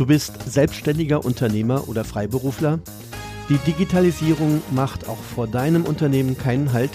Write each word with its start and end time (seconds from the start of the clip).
Du 0.00 0.06
bist 0.06 0.50
selbstständiger 0.50 1.26
Unternehmer 1.26 1.86
oder 1.86 2.04
Freiberufler? 2.04 2.78
Die 3.50 3.58
Digitalisierung 3.58 4.62
macht 4.70 5.06
auch 5.06 5.18
vor 5.18 5.46
deinem 5.46 5.84
Unternehmen 5.84 6.38
keinen 6.38 6.72
Halt? 6.72 6.90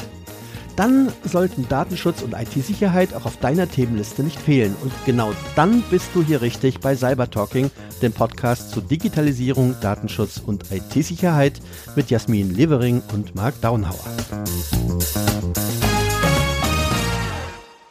Dann 0.76 1.14
sollten 1.24 1.70
Datenschutz 1.70 2.24
und 2.24 2.34
IT-Sicherheit 2.34 3.14
auch 3.14 3.28
auf 3.28 3.38
deiner 3.38 3.70
Themenliste 3.70 4.24
nicht 4.24 4.40
fehlen. 4.40 4.76
Und 4.82 4.92
genau 5.06 5.34
dann 5.56 5.84
bist 5.92 6.10
du 6.16 6.24
hier 6.24 6.42
richtig 6.42 6.80
bei 6.80 6.96
Cyber 6.96 7.30
Talking, 7.30 7.70
dem 8.02 8.12
Podcast 8.12 8.72
zu 8.72 8.82
Digitalisierung, 8.82 9.76
Datenschutz 9.82 10.42
und 10.44 10.72
IT-Sicherheit 10.72 11.62
mit 11.96 12.10
Jasmin 12.10 12.56
Levering 12.56 13.04
und 13.14 13.36
Marc 13.36 13.62
Daunhauer. 13.62 14.04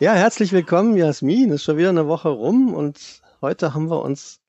Ja, 0.01 0.15
herzlich 0.15 0.51
willkommen, 0.51 0.97
Jasmin. 0.97 1.51
Ist 1.51 1.63
schon 1.63 1.77
wieder 1.77 1.91
eine 1.91 2.09
Woche 2.09 2.31
rum 2.31 2.75
und 2.75 2.99
heute 3.41 3.75
haben 3.75 3.89
wir 3.89 4.03
uns 4.03 4.41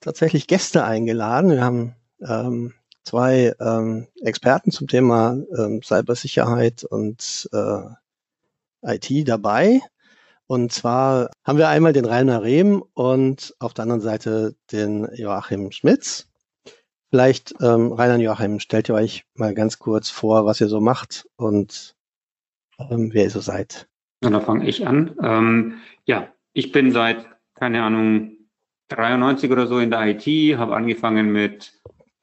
tatsächlich 0.00 0.46
Gäste 0.46 0.84
eingeladen. 0.84 1.50
Wir 1.50 1.64
haben 1.64 1.94
ähm, 2.20 2.74
zwei 3.04 3.54
ähm, 3.60 4.06
Experten 4.22 4.70
zum 4.70 4.88
Thema 4.88 5.36
ähm, 5.56 5.82
Cybersicherheit 5.82 6.84
und 6.84 7.48
äh, 7.52 7.82
IT 8.82 9.28
dabei. 9.28 9.80
Und 10.46 10.72
zwar 10.72 11.30
haben 11.44 11.58
wir 11.58 11.68
einmal 11.68 11.92
den 11.92 12.04
Rainer 12.04 12.42
Rehm 12.42 12.82
und 12.94 13.54
auf 13.60 13.72
der 13.72 13.84
anderen 13.84 14.00
Seite 14.00 14.56
den 14.72 15.08
Joachim 15.14 15.70
Schmitz. 15.70 16.26
Vielleicht, 17.10 17.54
ähm, 17.60 17.92
Rainer 17.92 18.14
und 18.14 18.20
Joachim, 18.20 18.60
stellt 18.60 18.88
ihr 18.88 18.94
euch 18.94 19.24
mal 19.34 19.54
ganz 19.54 19.78
kurz 19.78 20.10
vor, 20.10 20.46
was 20.46 20.60
ihr 20.60 20.68
so 20.68 20.80
macht 20.80 21.28
und 21.36 21.94
ähm, 22.78 23.10
wer 23.12 23.24
ihr 23.24 23.30
so 23.30 23.40
seid. 23.40 23.88
Und 24.22 24.32
da 24.32 24.40
fange 24.40 24.68
ich 24.68 24.86
an. 24.86 25.16
Ähm, 25.22 25.74
ja, 26.04 26.28
ich 26.52 26.72
bin 26.72 26.92
seit, 26.92 27.26
keine 27.54 27.82
Ahnung, 27.82 28.36
93 28.90 29.50
oder 29.50 29.66
so 29.66 29.78
in 29.78 29.90
der 29.90 30.06
IT, 30.06 30.58
habe 30.58 30.76
angefangen 30.76 31.32
mit, 31.32 31.72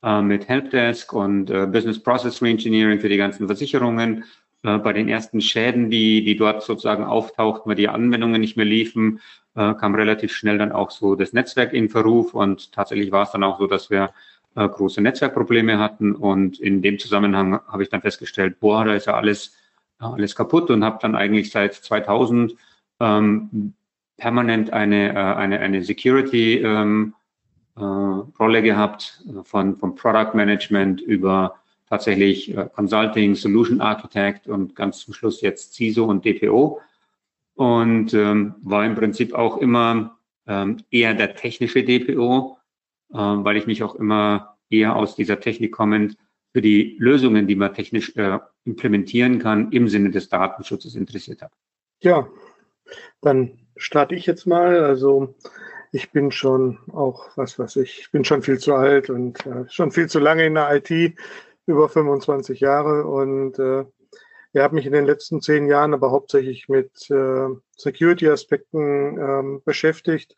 äh, 0.04 0.22
mit 0.22 0.48
Helpdesk 0.48 1.14
und 1.14 1.50
äh, 1.50 1.66
Business 1.66 2.02
Process 2.02 2.42
Reengineering 2.42 3.00
für 3.00 3.10
die 3.10 3.18
ganzen 3.18 3.48
Versicherungen. 3.48 4.26
Äh, 4.64 4.78
bei 4.80 4.94
den 4.94 5.08
ersten 5.08 5.42
Schäden, 5.42 5.90
die, 5.90 6.24
die 6.24 6.36
dort 6.36 6.64
sozusagen 6.64 7.04
auftauchten, 7.04 7.70
weil 7.70 7.76
die 7.76 7.90
Anwendungen 7.90 8.42
nicht 8.42 8.58
mehr 8.58 8.66
liefen, 8.66 9.22
äh, 9.56 9.74
kam 9.76 9.96
relativ 9.96 10.34
schnell 10.34 10.58
dann 10.58 10.72
auch 10.72 10.92
so 10.92 11.16
das 11.16 11.34
Netzwerk 11.34 11.74
in 11.74 11.90
Verruf 11.90 12.34
und 12.34 12.72
tatsächlich 12.74 13.12
war 13.12 13.24
es 13.24 13.32
dann 13.32 13.44
auch 13.44 13.60
so, 13.60 13.68
dass 13.68 13.90
wir 13.90 14.12
äh, 14.56 14.68
große 14.68 15.02
Netzwerkprobleme 15.02 15.80
hatten 15.80 16.16
und 16.16 16.60
in 16.60 16.82
dem 16.82 17.00
Zusammenhang 17.00 17.60
habe 17.68 17.84
ich 17.84 17.90
dann 17.90 18.02
festgestellt, 18.02 18.60
boah, 18.60 18.84
da 18.86 18.96
ist 18.96 19.08
ja 19.08 19.14
alles, 19.14 19.56
alles 20.00 20.36
kaputt 20.36 20.70
und 20.72 20.84
habe 20.84 21.00
dann 21.02 21.16
eigentlich 21.16 21.52
seit 21.52 21.76
2000 21.76 22.56
ähm, 23.00 23.74
permanent 24.18 24.74
eine, 24.74 25.14
äh, 25.14 25.16
eine, 25.16 25.60
eine 25.60 25.84
Security 25.84 26.58
ähm, 26.58 27.14
äh, 27.76 27.82
Rolle 27.82 28.62
gehabt, 28.62 29.24
äh, 29.30 29.44
von, 29.44 29.78
von 29.78 29.96
Product 29.96 30.34
Management 30.34 31.02
über 31.02 31.56
tatsächlich 31.88 32.56
äh, 32.56 32.68
Consulting, 32.76 33.36
Solution 33.36 33.80
Architect 33.80 34.48
und 34.48 34.76
ganz 34.76 35.00
zum 35.00 35.14
Schluss 35.14 35.42
jetzt 35.42 35.74
CISO 35.76 36.06
und 36.06 36.26
DPO. 36.26 36.82
Und 37.56 38.14
ähm, 38.14 38.56
war 38.62 38.86
im 38.86 38.96
Prinzip 38.96 39.34
auch 39.34 39.58
immer 39.58 40.18
ähm, 40.46 40.78
eher 40.92 41.14
der 41.14 41.36
technische 41.36 41.84
DPO, 41.84 42.58
äh, 43.14 43.16
weil 43.18 43.58
ich 43.58 43.68
mich 43.68 43.84
auch 43.84 43.96
immer 43.96 44.58
eher 44.70 44.96
aus 44.96 45.16
dieser 45.16 45.40
Technik 45.40 45.72
kommend 45.72 46.18
für 46.54 46.62
die 46.62 46.96
Lösungen, 47.00 47.48
die 47.48 47.56
man 47.56 47.74
technisch 47.74 48.16
äh, 48.16 48.40
implementieren 48.66 49.40
kann, 49.40 49.72
im 49.72 49.88
Sinne 49.88 50.12
des 50.12 50.30
Datenschutzes 50.30 50.96
interessiert 50.96 51.42
habe. 51.42 51.54
Ja, 52.02 52.28
dann 53.22 53.58
starte 53.78 54.16
ich 54.16 54.26
jetzt 54.26 54.46
mal. 54.46 54.84
Also 54.84 55.36
ich 55.92 56.12
bin 56.12 56.32
schon 56.32 56.80
auch, 56.92 57.30
was 57.36 57.58
weiß 57.58 57.78
ich, 57.78 58.00
ich 58.00 58.12
bin 58.12 58.24
schon 58.26 58.42
viel 58.42 58.60
zu 58.60 58.76
alt 58.76 59.10
und 59.10 59.46
äh, 59.46 59.66
schon 59.70 59.92
viel 59.92 60.08
zu 60.08 60.20
lange 60.20 60.46
in 60.46 60.56
der 60.56 60.76
IT, 60.76 61.18
über 61.66 61.90
25 61.90 62.60
Jahre 62.60 63.06
und 63.06 63.60
äh, 63.60 63.86
ja, 64.54 64.64
habe 64.64 64.76
mich 64.76 64.86
in 64.86 64.94
den 64.94 65.06
letzten 65.06 65.42
zehn 65.42 65.68
Jahren 65.68 65.94
aber 65.94 66.12
hauptsächlich 66.12 66.70
mit 66.70 67.10
äh, 67.12 67.48
Security-Aspekten 67.76 69.18
ähm, 69.20 69.62
beschäftigt. 69.64 70.36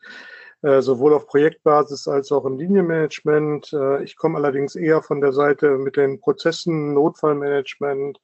Äh, 0.62 0.82
sowohl 0.82 1.14
auf 1.14 1.26
Projektbasis 1.26 2.06
als 2.06 2.30
auch 2.32 2.44
im 2.44 2.58
Linienmanagement. 2.58 3.72
Äh, 3.72 4.04
ich 4.04 4.16
komme 4.16 4.36
allerdings 4.36 4.76
eher 4.76 5.00
von 5.00 5.22
der 5.22 5.32
Seite 5.32 5.78
mit 5.78 5.96
den 5.96 6.20
Prozessen, 6.20 6.92
Notfallmanagement, 6.92 8.20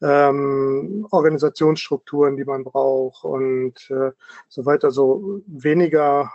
ähm, 0.00 1.06
Organisationsstrukturen, 1.10 2.36
die 2.36 2.46
man 2.46 2.64
braucht 2.64 3.24
und 3.24 3.90
äh, 3.90 4.12
so 4.48 4.64
weiter. 4.64 4.90
So 4.92 5.42
weniger, 5.46 6.30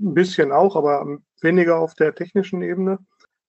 ein 0.00 0.14
bisschen 0.14 0.52
auch, 0.52 0.76
aber 0.76 1.18
weniger 1.40 1.78
auf 1.78 1.94
der 1.94 2.14
technischen 2.14 2.62
Ebene 2.62 2.98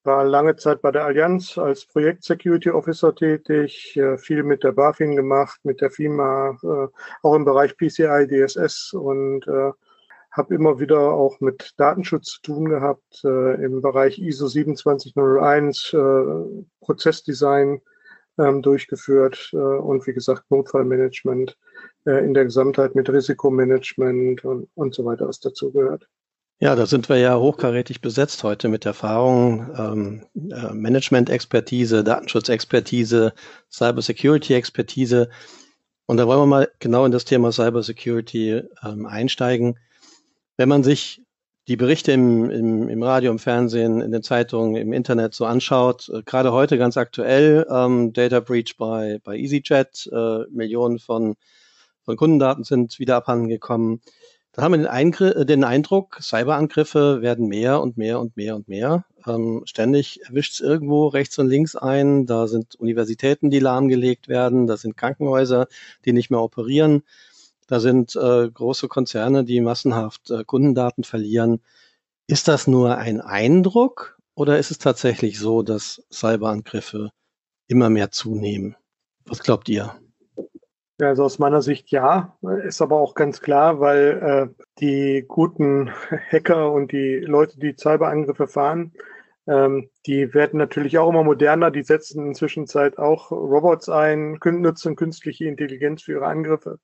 war 0.03 0.25
lange 0.25 0.55
Zeit 0.55 0.81
bei 0.81 0.91
der 0.91 1.05
Allianz 1.05 1.57
als 1.59 1.85
Projekt 1.85 2.23
Security 2.23 2.71
Officer 2.71 3.15
tätig, 3.15 3.97
viel 4.17 4.43
mit 4.43 4.63
der 4.63 4.73
BaFin 4.73 5.15
gemacht, 5.15 5.61
mit 5.63 5.79
der 5.79 5.91
FIMA, 5.91 6.57
auch 7.21 7.35
im 7.35 7.45
Bereich 7.45 7.77
PCI, 7.77 8.27
DSS 8.27 8.91
und 8.91 9.47
habe 10.33 10.55
immer 10.55 10.79
wieder 10.79 10.99
auch 10.99 11.39
mit 11.39 11.73
Datenschutz 11.77 12.33
zu 12.33 12.41
tun 12.41 12.65
gehabt, 12.69 13.21
äh, 13.23 13.63
im 13.63 13.81
Bereich 13.81 14.19
ISO 14.19 14.47
27001, 14.47 15.93
äh, 15.93 16.63
Prozessdesign 16.81 17.81
ähm, 18.39 18.61
durchgeführt 18.63 19.51
äh, 19.53 19.57
und 19.57 20.05
wie 20.07 20.13
gesagt 20.13 20.49
Notfallmanagement 20.49 21.55
äh, 22.05 22.25
in 22.25 22.33
der 22.33 22.45
Gesamtheit 22.45 22.95
mit 22.95 23.09
Risikomanagement 23.09 24.43
und, 24.43 24.67
und 24.73 24.95
so 24.95 25.05
weiter, 25.05 25.27
was 25.27 25.39
dazu 25.39 25.71
gehört. 25.71 26.07
Ja, 26.59 26.75
da 26.75 26.85
sind 26.85 27.09
wir 27.09 27.17
ja 27.17 27.37
hochkarätig 27.37 28.01
besetzt 28.01 28.43
heute 28.43 28.69
mit 28.69 28.85
Erfahrung, 28.85 29.69
ähm, 29.77 30.23
äh, 30.33 30.73
Management-Expertise, 30.73 32.03
Datenschutzexpertise, 32.03 33.33
Cybersecurity-Expertise. 33.71 35.29
Und 36.05 36.17
da 36.17 36.25
wollen 36.25 36.39
wir 36.39 36.45
mal 36.45 36.71
genau 36.79 37.05
in 37.05 37.11
das 37.11 37.25
Thema 37.25 37.51
Cybersecurity 37.51 38.63
ähm, 38.83 39.05
einsteigen. 39.05 39.77
Wenn 40.57 40.69
man 40.69 40.83
sich 40.83 41.21
die 41.67 41.77
Berichte 41.77 42.11
im, 42.11 42.49
im, 42.49 42.89
im 42.89 43.03
Radio, 43.03 43.31
im 43.31 43.39
Fernsehen, 43.39 44.01
in 44.01 44.11
den 44.11 44.21
Zeitungen, 44.21 44.75
im 44.75 44.93
Internet 44.93 45.33
so 45.33 45.45
anschaut, 45.45 46.09
äh, 46.09 46.21
gerade 46.23 46.51
heute 46.51 46.77
ganz 46.77 46.97
aktuell, 46.97 47.65
ähm, 47.69 48.13
Data 48.13 48.39
Breach 48.39 48.75
bei, 48.77 49.19
bei 49.23 49.37
EasyJet, 49.37 50.09
äh, 50.11 50.39
Millionen 50.51 50.99
von, 50.99 51.35
von 52.03 52.17
Kundendaten 52.17 52.63
sind 52.63 52.99
wieder 52.99 53.15
abhanden 53.15 53.47
gekommen. 53.47 54.01
Da 54.51 54.61
haben 54.61 54.73
wir 54.73 54.77
den, 54.77 54.87
Eingr 54.87 55.35
äh, 55.37 55.45
den 55.45 55.63
Eindruck, 55.63 56.19
Cyberangriffe 56.21 57.21
werden 57.21 57.47
mehr 57.47 57.81
und 57.81 57.97
mehr 57.97 58.19
und 58.19 58.35
mehr 58.35 58.55
und 58.55 58.67
mehr. 58.67 59.05
Ähm, 59.25 59.63
ständig 59.65 60.19
erwischt 60.27 60.53
es 60.55 60.59
irgendwo 60.59 61.07
rechts 61.07 61.39
und 61.39 61.47
links 61.47 61.75
ein. 61.75 62.25
Da 62.25 62.47
sind 62.47 62.75
Universitäten, 62.75 63.49
die 63.49 63.59
lahmgelegt 63.59 64.27
werden. 64.27 64.67
Da 64.67 64.77
sind 64.77 64.97
Krankenhäuser, 64.97 65.67
die 66.05 66.13
nicht 66.13 66.29
mehr 66.29 66.41
operieren. 66.41 67.03
Da 67.67 67.79
sind 67.79 68.15
äh, 68.15 68.49
große 68.49 68.87
Konzerne, 68.87 69.43
die 69.43 69.61
massenhaft 69.61 70.29
äh, 70.31 70.43
Kundendaten 70.43 71.03
verlieren. 71.03 71.61
Ist 72.27 72.47
das 72.47 72.67
nur 72.67 72.97
ein 72.97 73.21
Eindruck 73.21 74.17
oder 74.35 74.57
ist 74.57 74.71
es 74.71 74.77
tatsächlich 74.77 75.39
so, 75.39 75.61
dass 75.61 76.03
Cyberangriffe 76.11 77.11
immer 77.67 77.89
mehr 77.89 78.11
zunehmen? 78.11 78.75
Was 79.25 79.39
glaubt 79.39 79.69
ihr? 79.69 79.95
Ja, 80.99 81.07
also 81.07 81.23
aus 81.23 81.39
meiner 81.39 81.61
Sicht 81.61 81.89
ja, 81.91 82.37
ist 82.65 82.81
aber 82.81 82.97
auch 82.97 83.15
ganz 83.15 83.41
klar, 83.41 83.79
weil 83.79 84.53
äh, 84.57 84.63
die 84.79 85.25
guten 85.27 85.91
Hacker 86.31 86.71
und 86.71 86.91
die 86.91 87.17
Leute, 87.17 87.59
die 87.59 87.75
Cyberangriffe 87.77 88.47
fahren, 88.47 88.93
ähm, 89.47 89.89
die 90.05 90.33
werden 90.33 90.57
natürlich 90.57 90.97
auch 90.97 91.09
immer 91.09 91.23
moderner. 91.23 91.71
Die 91.71 91.83
setzen 91.83 92.27
inzwischen 92.27 92.67
auch 92.97 93.31
Robots 93.31 93.89
ein, 93.89 94.39
nutzen 94.43 94.95
künstliche 94.95 95.45
Intelligenz 95.45 96.03
für 96.03 96.13
ihre 96.13 96.27
Angriffe 96.27 96.79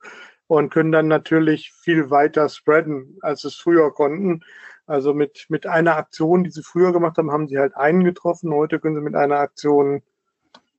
und 0.50 0.72
können 0.72 0.92
dann 0.92 1.08
natürlich 1.08 1.72
viel 1.72 2.10
weiter 2.10 2.50
spreaden, 2.50 3.20
als 3.22 3.44
es 3.44 3.54
früher 3.54 3.94
konnten. 3.94 4.42
Also 4.88 5.14
mit, 5.14 5.46
mit 5.50 5.68
einer 5.68 5.96
Aktion, 5.96 6.44
die 6.44 6.50
sie 6.50 6.64
früher 6.64 6.92
gemacht 6.92 7.20
haben, 7.20 7.32
haben 7.32 7.48
sie 7.48 7.60
halt 7.60 7.78
einen 7.78 8.04
getroffen. 8.04 8.52
Heute 8.52 8.80
können 8.80 8.96
sie 8.96 9.02
mit 9.02 9.14
einer 9.14 9.38
Aktion 9.38 10.02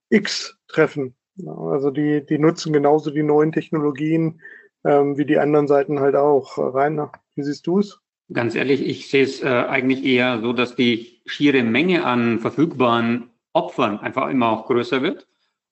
X 0.09 0.59
treffen. 0.67 1.15
Also 1.47 1.93
die, 1.93 2.27
die 2.27 2.39
nutzen 2.39 2.73
genauso 2.73 3.13
die 3.13 3.23
neuen 3.23 3.53
Technologien 3.53 4.41
ähm, 4.85 5.17
wie 5.17 5.25
die 5.25 5.39
anderen 5.39 5.69
Seiten 5.69 6.01
halt 6.01 6.17
auch. 6.17 6.59
Rainer, 6.59 7.13
wie 7.37 7.45
siehst 7.45 7.65
du 7.69 7.79
es? 7.79 8.01
Ganz 8.33 8.57
ehrlich, 8.57 8.85
ich 8.85 9.09
sehe 9.09 9.23
es 9.23 9.41
äh, 9.41 9.47
eigentlich 9.47 10.05
eher 10.05 10.41
so, 10.41 10.53
dass 10.53 10.75
die 10.75 11.21
schiere 11.27 11.63
Menge 11.63 12.05
an 12.05 12.41
verfügbaren 12.41 13.31
Opfern 13.53 14.01
einfach 14.01 14.31
immer 14.31 14.49
auch 14.51 14.67
größer 14.67 15.01
wird. 15.01 15.29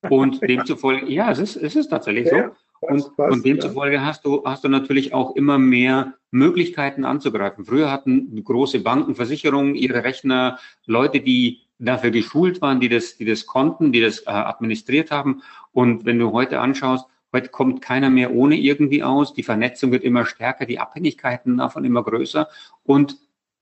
Und 0.09 0.41
demzufolge, 0.49 1.07
ja, 1.07 1.33
es 1.33 1.41
ist, 1.41 1.57
es 1.57 1.75
ist 1.75 1.89
tatsächlich 1.89 2.29
so. 2.29 2.37
Und, 2.81 3.17
passt, 3.17 3.33
und 3.33 3.45
demzufolge 3.45 3.97
ja. 3.97 4.05
hast 4.05 4.25
du, 4.25 4.45
hast 4.45 4.65
du 4.65 4.69
natürlich 4.69 5.13
auch 5.13 5.35
immer 5.37 5.59
mehr 5.59 6.15
Möglichkeiten 6.31 7.05
anzugreifen. 7.05 7.65
Früher 7.65 7.91
hatten 7.91 8.43
große 8.43 8.81
Banken, 8.81 9.15
Versicherungen 9.15 9.75
ihre 9.75 10.05
Rechner, 10.05 10.59
Leute, 10.87 11.21
die 11.21 11.63
dafür 11.79 12.11
geschult 12.11 12.61
waren, 12.61 12.81
die 12.81 12.89
das, 12.89 13.17
die 13.17 13.25
das 13.25 13.47
konnten, 13.47 13.93
die 13.93 14.01
das 14.01 14.21
äh, 14.21 14.31
administriert 14.31 15.11
haben. 15.11 15.43
Und 15.73 16.05
wenn 16.05 16.19
du 16.19 16.33
heute 16.33 16.61
anschaust, 16.61 17.07
heute 17.33 17.49
kommt 17.49 17.83
keiner 17.83 18.11
mehr 18.11 18.33
ohne 18.33 18.57
irgendwie 18.57 19.03
aus. 19.03 19.35
Die 19.35 19.43
Vernetzung 19.43 19.93
wird 19.93 20.05
immer 20.05 20.27
stärker, 20.27 20.67
die 20.67 20.79
Abhängigkeiten 20.79 21.59
davon 21.59 21.85
immer 21.85 22.03
größer. 22.03 22.49
Und 22.85 23.19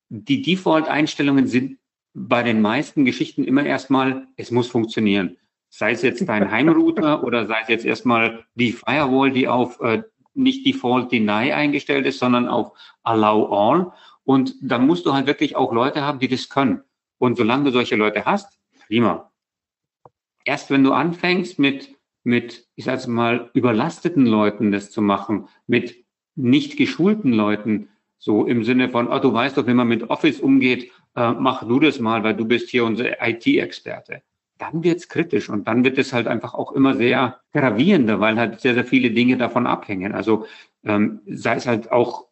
die 0.09 0.43
Default-Einstellungen 0.43 1.47
sind 1.47 1.79
bei 2.15 2.43
den 2.43 2.63
meisten 2.63 3.05
Geschichten 3.05 3.45
immer 3.45 3.65
erstmal, 3.65 4.27
es 4.37 4.51
muss 4.51 4.69
funktionieren. 4.69 5.37
Sei 5.77 5.93
es 5.93 6.01
jetzt 6.01 6.27
dein 6.27 6.51
Heimrouter 6.51 7.23
oder 7.25 7.47
sei 7.47 7.59
es 7.63 7.69
jetzt 7.69 7.85
erstmal 7.85 8.47
die 8.55 8.73
Firewall, 8.73 9.31
die 9.31 9.47
auf 9.47 9.79
äh, 9.81 10.03
nicht 10.33 10.67
Default 10.67 11.13
Deny 11.13 11.53
eingestellt 11.53 12.07
ist, 12.07 12.19
sondern 12.19 12.49
auf 12.49 12.73
Allow 13.03 13.53
All. 13.53 13.93
Und 14.25 14.55
dann 14.63 14.87
musst 14.87 15.05
du 15.05 15.13
halt 15.13 15.27
wirklich 15.27 15.55
auch 15.55 15.75
Leute 15.75 16.01
haben, 16.01 16.19
die 16.19 16.29
das 16.29 16.49
können. 16.49 16.83
Und 17.19 17.37
solange 17.37 17.65
du 17.65 17.71
solche 17.73 17.95
Leute 17.95 18.25
hast, 18.25 18.59
prima. 18.87 19.31
Erst 20.47 20.71
wenn 20.71 20.83
du 20.83 20.93
anfängst 20.93 21.59
mit, 21.59 21.95
mit, 22.25 22.67
ich 22.75 22.87
sage 22.87 23.11
mal, 23.11 23.51
überlasteten 23.53 24.25
Leuten 24.25 24.73
das 24.73 24.91
zu 24.91 25.03
machen, 25.03 25.49
mit 25.67 26.07
nicht 26.37 26.79
geschulten 26.79 27.35
Leuten, 27.35 27.91
so 28.17 28.47
im 28.47 28.65
Sinne 28.65 28.89
von, 28.89 29.09
oh, 29.09 29.19
du 29.19 29.31
weißt 29.31 29.59
doch, 29.59 29.67
wie 29.67 29.75
man 29.75 29.89
mit 29.89 30.09
Office 30.09 30.41
umgeht, 30.41 30.91
äh, 31.17 31.33
mach 31.33 31.69
du 31.69 31.81
das 31.81 32.01
mal, 32.01 32.25
weil 32.25 32.35
du 32.35 32.47
bist 32.47 32.71
hier 32.71 32.87
unser 32.87 33.23
IT-Experte. 33.27 34.23
Dann 34.59 34.83
wird's 34.83 35.09
kritisch 35.09 35.49
und 35.51 35.69
dann 35.69 35.85
wird 35.85 35.99
es 35.99 36.13
halt 36.13 36.27
einfach 36.27 36.55
auch 36.55 36.73
immer 36.73 36.95
sehr 36.95 37.41
gravierender, 37.53 38.21
weil 38.21 38.39
halt 38.39 38.61
sehr, 38.61 38.75
sehr 38.75 38.85
viele 38.85 39.11
Dinge 39.11 39.37
davon 39.37 39.67
abhängen. 39.67 40.15
Also 40.15 40.47
ähm, 40.85 41.21
sei 41.27 41.57
es 41.57 41.67
halt 41.67 41.93
auch, 41.93 42.29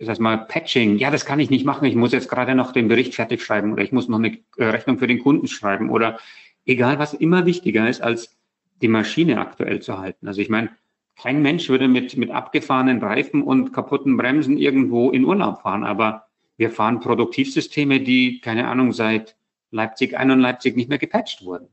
sag 0.00 0.18
mal, 0.18 0.38
Patching. 0.38 0.98
Ja, 0.98 1.10
das 1.10 1.24
kann 1.24 1.40
ich 1.40 1.50
nicht 1.50 1.64
machen. 1.64 1.84
Ich 1.84 1.94
muss 1.94 2.12
jetzt 2.12 2.28
gerade 2.28 2.54
noch 2.54 2.72
den 2.72 2.88
Bericht 2.88 3.14
fertig 3.14 3.42
schreiben 3.42 3.72
oder 3.72 3.82
ich 3.82 3.92
muss 3.92 4.08
noch 4.08 4.18
eine 4.18 4.38
äh, 4.56 4.64
Rechnung 4.64 4.98
für 4.98 5.06
den 5.06 5.20
Kunden 5.20 5.46
schreiben 5.46 5.90
oder 5.90 6.18
egal, 6.66 6.98
was 6.98 7.14
immer 7.14 7.46
wichtiger 7.46 7.88
ist, 7.88 8.02
als 8.02 8.36
die 8.82 8.88
Maschine 8.88 9.40
aktuell 9.40 9.80
zu 9.80 9.98
halten. 9.98 10.26
Also 10.26 10.40
ich 10.40 10.48
meine, 10.48 10.70
kein 11.16 11.42
Mensch 11.42 11.68
würde 11.68 11.88
mit, 11.88 12.16
mit 12.16 12.30
abgefahrenen 12.30 13.02
Reifen 13.02 13.42
und 13.42 13.72
kaputten 13.72 14.16
Bremsen 14.16 14.56
irgendwo 14.56 15.10
in 15.10 15.24
Urlaub 15.24 15.62
fahren, 15.62 15.84
aber 15.84 16.26
wir 16.56 16.70
fahren 16.70 17.00
Produktivsysteme, 17.00 18.00
die, 18.00 18.40
keine 18.40 18.68
Ahnung, 18.68 18.92
seit 18.92 19.36
Leipzig 19.70 20.16
1 20.16 20.32
und 20.32 20.40
Leipzig 20.40 20.76
nicht 20.76 20.88
mehr 20.88 20.98
gepatcht 20.98 21.44
wurden. 21.44 21.68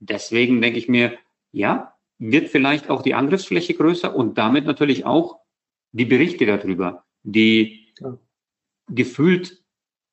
Deswegen 0.00 0.60
denke 0.60 0.78
ich 0.78 0.88
mir, 0.88 1.16
ja, 1.52 1.94
wird 2.18 2.48
vielleicht 2.48 2.90
auch 2.90 3.02
die 3.02 3.14
Angriffsfläche 3.14 3.74
größer 3.74 4.14
und 4.14 4.38
damit 4.38 4.66
natürlich 4.66 5.04
auch 5.04 5.40
die 5.92 6.04
Berichte 6.04 6.46
darüber, 6.46 7.04
die 7.22 7.92
ja. 8.00 8.18
gefühlt 8.88 9.62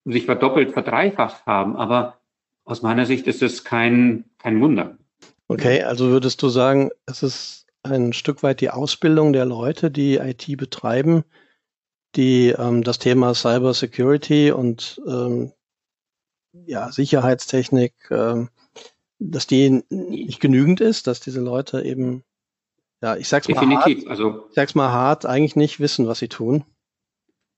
sich 0.06 0.26
verdoppelt, 0.26 0.72
verdreifacht 0.72 1.46
haben. 1.46 1.76
Aber 1.76 2.20
aus 2.64 2.82
meiner 2.82 3.06
Sicht 3.06 3.28
ist 3.28 3.42
es 3.42 3.64
kein, 3.64 4.26
kein 4.38 4.62
Wunder. 4.62 4.98
Okay, 5.48 5.84
also 5.84 6.10
würdest 6.10 6.42
du 6.42 6.50
sagen, 6.50 6.92
es 7.06 7.24
ist 7.24 7.68
ein 7.84 8.14
Stück 8.14 8.44
weit 8.44 8.62
die 8.62 8.70
Ausbildung 8.70 9.34
der 9.34 9.46
Leute, 9.46 9.92
die 9.92 10.16
IT 10.16 10.46
betreiben, 10.58 11.24
die 12.16 12.50
ähm, 12.50 12.84
das 12.84 13.00
Thema 13.00 13.34
Cyber 13.34 13.74
Security 13.74 14.52
und 14.52 15.02
ähm, 15.08 15.52
ja, 16.54 16.92
Sicherheitstechnik, 16.92 17.94
ähm, 18.10 18.50
dass 19.20 19.48
die 19.48 19.84
nicht 19.90 20.40
genügend 20.40 20.82
ist, 20.82 21.08
dass 21.08 21.20
diese 21.20 21.42
Leute 21.42 21.84
eben, 21.84 22.24
ja, 23.02 23.16
ich 23.16 23.28
sag's 23.28 23.48
mal 23.48 23.60
hart, 23.60 24.08
also, 24.08 24.46
ich 24.50 24.56
sag's 24.56 24.76
mal 24.76 24.92
hart, 24.92 25.26
eigentlich 25.26 25.56
nicht 25.56 25.80
wissen, 25.80 26.08
was 26.08 26.20
sie 26.20 26.28
tun. 26.28 26.64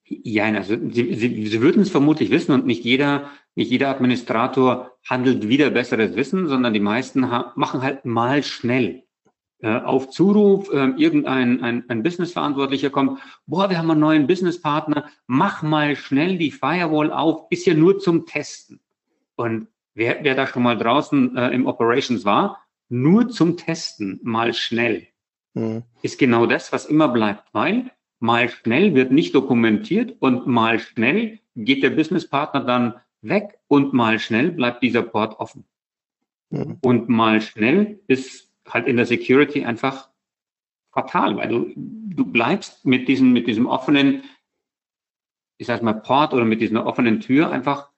Ja, 0.06 0.45
also 0.45 0.75
sie, 0.90 1.16
sie, 1.16 1.48
sie 1.48 1.62
würden 1.62 1.81
es 1.81 1.90
vermutlich 1.90 2.30
wissen 2.30 2.51
und 2.51 2.66
nicht 2.66 2.84
jeder, 2.84 3.30
nicht 3.56 3.72
jeder 3.72 3.90
Administrator 3.90 4.92
handelt 5.07 5.48
wieder 5.48 5.69
besseres 5.69 6.16
Wissen, 6.16 6.48
sondern 6.48 6.74
die 6.74 6.81
meisten 6.81 7.22
machen 7.56 7.81
halt 7.81 8.04
mal 8.04 8.44
schnell. 8.44 9.04
Äh, 9.63 9.80
auf 9.80 10.10
Zuruf 10.10 10.69
äh, 10.74 10.90
irgendein 10.98 11.63
ein, 11.63 11.86
ein 11.88 12.04
Businessverantwortlicher 12.04 12.90
kommt, 12.90 13.22
boah, 13.45 13.69
wir 13.69 13.78
haben 13.78 13.90
einen 13.90 14.01
neuen 14.01 14.28
Businesspartner, 14.28 15.10
mach 15.25 15.63
mal 15.63 15.95
schnell 15.95 16.38
die 16.38 16.51
Firewall 16.51 17.13
auf, 17.13 17.48
ist 17.50 17.66
ja 17.66 17.74
nur 17.74 17.98
zum 17.98 18.25
Testen. 18.25 18.82
Und 19.35 19.68
wer, 19.94 20.24
wer 20.24 20.35
da 20.35 20.47
schon 20.47 20.63
mal 20.63 20.77
draußen 20.77 21.35
äh, 21.38 21.50
im 21.50 21.65
Operations 21.65 22.25
war, 22.25 22.63
nur 22.89 23.30
zum 23.30 23.57
Testen, 23.57 24.19
mal 24.24 24.53
schnell, 24.53 25.07
mhm. 25.53 25.83
ist 26.01 26.19
genau 26.19 26.45
das, 26.45 26.71
was 26.71 26.85
immer 26.85 27.07
bleibt, 27.07 27.53
weil 27.53 27.91
mal 28.19 28.50
schnell 28.50 28.95
wird 28.95 29.12
nicht 29.12 29.35
dokumentiert 29.35 30.15
und 30.19 30.47
mal 30.47 30.80
schnell 30.80 31.39
geht 31.56 31.83
der 31.83 31.89
Businesspartner 31.89 32.63
dann 32.63 32.95
weg 33.21 33.59
und 33.68 33.94
mal 33.94 34.19
schnell 34.19 34.51
bleibt 34.51 34.83
dieser 34.83 35.01
Port 35.01 35.39
offen. 35.39 35.65
Mhm. 36.50 36.77
Und 36.81 37.09
mal 37.09 37.41
schnell 37.41 38.00
ist 38.07 38.51
halt 38.68 38.88
in 38.88 38.97
der 38.97 39.06
Security 39.06 39.65
einfach 39.65 40.09
fatal, 40.91 41.35
weil 41.38 41.50
du, 41.50 41.74
du 41.75 42.25
bleibst 42.25 42.85
mit 42.85 43.07
diesem, 43.07 43.33
mit 43.33 43.47
diesem 43.47 43.65
offenen, 43.65 44.24
ich 45.57 45.68
sag 45.68 45.81
mal, 45.81 45.94
Port 45.94 46.33
oder 46.33 46.45
mit 46.45 46.62
dieser 46.62 46.85
offenen 46.85 47.19
Tür 47.19 47.51
einfach 47.51 47.89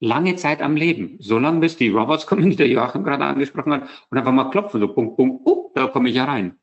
lange 0.00 0.36
Zeit 0.36 0.62
am 0.62 0.76
Leben. 0.76 1.16
So 1.20 1.38
lange, 1.38 1.60
bis 1.60 1.76
die 1.76 1.90
Robots 1.90 2.26
kommen, 2.26 2.50
die 2.50 2.56
der 2.56 2.68
Joachim 2.68 3.04
gerade 3.04 3.24
angesprochen 3.24 3.72
hat, 3.72 3.88
und 4.10 4.18
einfach 4.18 4.32
mal 4.32 4.50
klopfen, 4.50 4.80
so 4.80 4.88
Punkt, 4.88 5.16
Punkt, 5.16 5.42
oh, 5.44 5.70
da 5.74 5.86
komme 5.86 6.08
ich 6.08 6.16
ja 6.16 6.24
rein. 6.24 6.56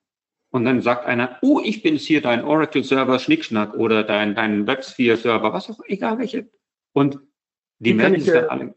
Und 0.49 0.65
dann 0.65 0.81
sagt 0.81 1.05
einer, 1.05 1.37
oh, 1.41 1.61
ich 1.63 1.83
bin's 1.83 2.03
hier, 2.03 2.21
dein 2.21 2.43
Oracle-Server 2.43 3.19
Schnickschnack 3.19 3.75
oder 3.75 4.03
dein, 4.03 4.33
dein 4.33 4.65
WebSphere-Server, 4.65 5.53
was 5.53 5.69
auch, 5.69 5.79
egal 5.85 6.17
welche. 6.17 6.49
Und 6.93 7.19
die 7.79 7.93
melden 7.93 8.19
sich 8.19 8.33
dann 8.33 8.49
alle 8.49 8.75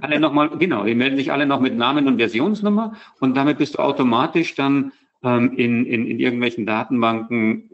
alle 0.00 0.20
nochmal, 0.20 0.50
genau, 0.58 0.84
die 0.84 0.94
melden 0.94 1.16
sich 1.16 1.32
alle 1.32 1.46
noch 1.46 1.60
mit 1.60 1.76
Namen 1.76 2.06
und 2.06 2.18
Versionsnummer 2.18 2.94
und 3.20 3.36
damit 3.36 3.58
bist 3.58 3.74
du 3.74 3.78
automatisch 3.78 4.54
dann 4.54 4.92
ähm, 5.22 5.52
in, 5.56 5.86
in, 5.86 6.06
in 6.06 6.18
irgendwelchen 6.18 6.66
Datenbanken 6.66 7.70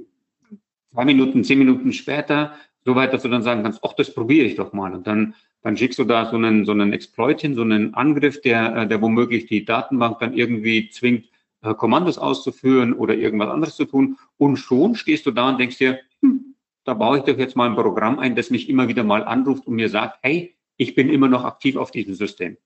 zwei 0.92 1.04
Minuten, 1.04 1.44
zehn 1.44 1.58
Minuten 1.58 1.92
später, 1.92 2.54
so 2.84 2.94
weit, 2.94 3.12
dass 3.12 3.22
du 3.22 3.28
dann 3.28 3.42
sagen 3.42 3.62
kannst, 3.62 3.80
ach, 3.84 3.92
das 3.92 4.14
probiere 4.14 4.46
ich 4.46 4.56
doch 4.56 4.72
mal. 4.72 4.94
Und 4.94 5.06
dann, 5.06 5.34
dann 5.62 5.76
schickst 5.76 5.98
du 5.98 6.04
da 6.04 6.30
so 6.30 6.36
einen, 6.36 6.64
so 6.64 6.72
einen 6.72 6.92
Exploit 6.92 7.40
hin, 7.40 7.54
so 7.54 7.62
einen 7.62 7.94
Angriff, 7.94 8.40
der, 8.40 8.76
äh, 8.76 8.88
der 8.88 9.00
womöglich 9.02 9.46
die 9.46 9.64
Datenbank 9.64 10.18
dann 10.18 10.34
irgendwie 10.34 10.88
zwingt, 10.90 11.26
äh, 11.62 11.74
Kommandos 11.74 12.18
auszuführen 12.18 12.92
oder 12.94 13.14
irgendwas 13.14 13.50
anderes 13.50 13.76
zu 13.76 13.84
tun. 13.84 14.18
Und 14.38 14.56
schon 14.56 14.94
stehst 14.94 15.26
du 15.26 15.30
da 15.30 15.50
und 15.50 15.60
denkst 15.60 15.78
dir, 15.78 16.00
hm, 16.22 16.54
da 16.84 16.94
baue 16.94 17.18
ich 17.18 17.24
doch 17.24 17.36
jetzt 17.36 17.56
mal 17.56 17.68
ein 17.68 17.76
Programm 17.76 18.18
ein, 18.18 18.34
das 18.34 18.50
mich 18.50 18.68
immer 18.68 18.88
wieder 18.88 19.04
mal 19.04 19.24
anruft 19.24 19.66
und 19.66 19.74
mir 19.74 19.88
sagt, 19.88 20.18
hey, 20.22 20.56
ich 20.76 20.94
bin 20.94 21.10
immer 21.10 21.28
noch 21.28 21.44
aktiv 21.44 21.76
auf 21.76 21.90
diesem 21.90 22.14
System. 22.14 22.56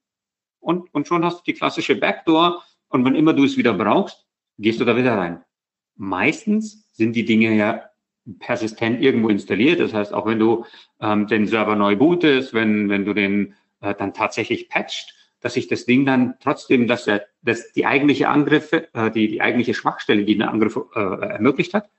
Und, 0.61 0.95
und 0.95 1.09
schon 1.09 1.25
hast 1.25 1.41
du 1.41 1.43
die 1.45 1.55
klassische 1.55 1.97
Backdoor 1.97 2.63
und 2.89 3.05
wenn 3.05 3.17
immer 3.17 3.33
du 3.33 3.45
es 3.45 3.57
wieder 3.57 3.75
brauchst, 3.75 4.25
gehst 4.59 4.81
du 4.81 4.85
da 4.85 4.97
wieder 4.97 5.19
rein. 5.19 5.45
Meistens 5.97 6.89
sind 6.93 7.17
die 7.17 7.25
Dinge 7.25 7.55
ja 7.55 7.83
persistent 8.39 9.03
irgendwo 9.03 9.29
installiert. 9.29 9.81
Das 9.81 9.93
heißt, 9.93 10.13
auch 10.13 10.27
wenn 10.27 10.39
du 10.39 10.65
ähm, 11.01 11.27
den 11.27 11.47
Server 11.47 11.77
neu 11.77 11.97
bootest, 11.97 12.55
wenn, 12.55 12.89
wenn 12.89 13.05
du 13.05 13.13
den 13.13 13.55
äh, 13.81 13.95
dann 13.95 14.15
tatsächlich 14.15 14.69
patcht, 14.69 15.15
dass 15.41 15.55
sich 15.55 15.69
das 15.69 15.85
Ding 15.85 16.07
dann 16.07 16.37
trotzdem, 16.41 16.87
dass, 16.87 17.07
er, 17.07 17.27
dass 17.43 17.73
die 17.73 17.85
eigentliche 17.85 18.29
Angriffe, 18.29 18.89
äh, 18.95 19.11
die, 19.11 19.29
die 19.29 19.43
eigentliche 19.43 19.75
Schwachstelle, 19.75 20.25
die 20.25 20.35
den 20.35 20.49
Angriff 20.49 20.79
äh, 20.95 21.01
ermöglicht 21.01 21.75
hat, 21.75 21.91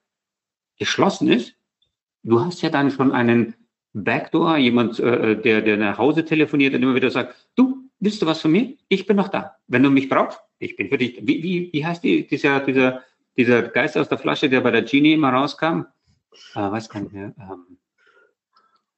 geschlossen 0.80 1.30
ist. 1.30 1.56
Du 2.24 2.44
hast 2.44 2.64
ja 2.64 2.70
dann 2.70 2.90
schon 2.90 3.12
einen 3.12 3.54
Backdoor, 3.94 4.58
jemand, 4.58 5.00
äh, 5.00 5.40
der, 5.40 5.62
der 5.62 5.78
nach 5.78 5.98
Hause 6.00 6.26
telefoniert 6.26 6.74
und 6.74 6.82
immer 6.82 6.96
wieder 6.96 7.12
sagt, 7.12 7.36
du, 7.56 7.88
willst 8.00 8.22
du 8.22 8.26
was 8.26 8.42
von 8.42 8.52
mir? 8.52 8.76
Ich 8.90 9.06
bin 9.06 9.16
noch 9.16 9.30
da. 9.30 9.58
Wenn 9.68 9.84
du 9.84 9.92
mich 9.92 10.10
brauchst, 10.10 10.40
ich 10.58 10.76
bin 10.76 10.90
für 10.90 10.98
dich. 10.98 11.20
Wie, 11.22 11.44
wie, 11.44 11.70
wie 11.72 11.86
heißt 11.86 12.04
die, 12.04 12.26
dieser, 12.26 12.62
dieser, 12.62 13.04
dieser 13.38 13.62
Geist 13.62 13.98
aus 13.98 14.10
der 14.10 14.18
Flasche, 14.18 14.50
der 14.50 14.62
bei 14.62 14.72
der 14.72 14.82
Genie 14.82 15.14
immer 15.14 15.30
rauskam? 15.30 15.84
Äh, 16.56 16.60
weiß 16.72 16.90
gar 16.90 17.02
nicht 17.02 17.14
mehr. 17.14 17.34
Ähm, 17.40 17.78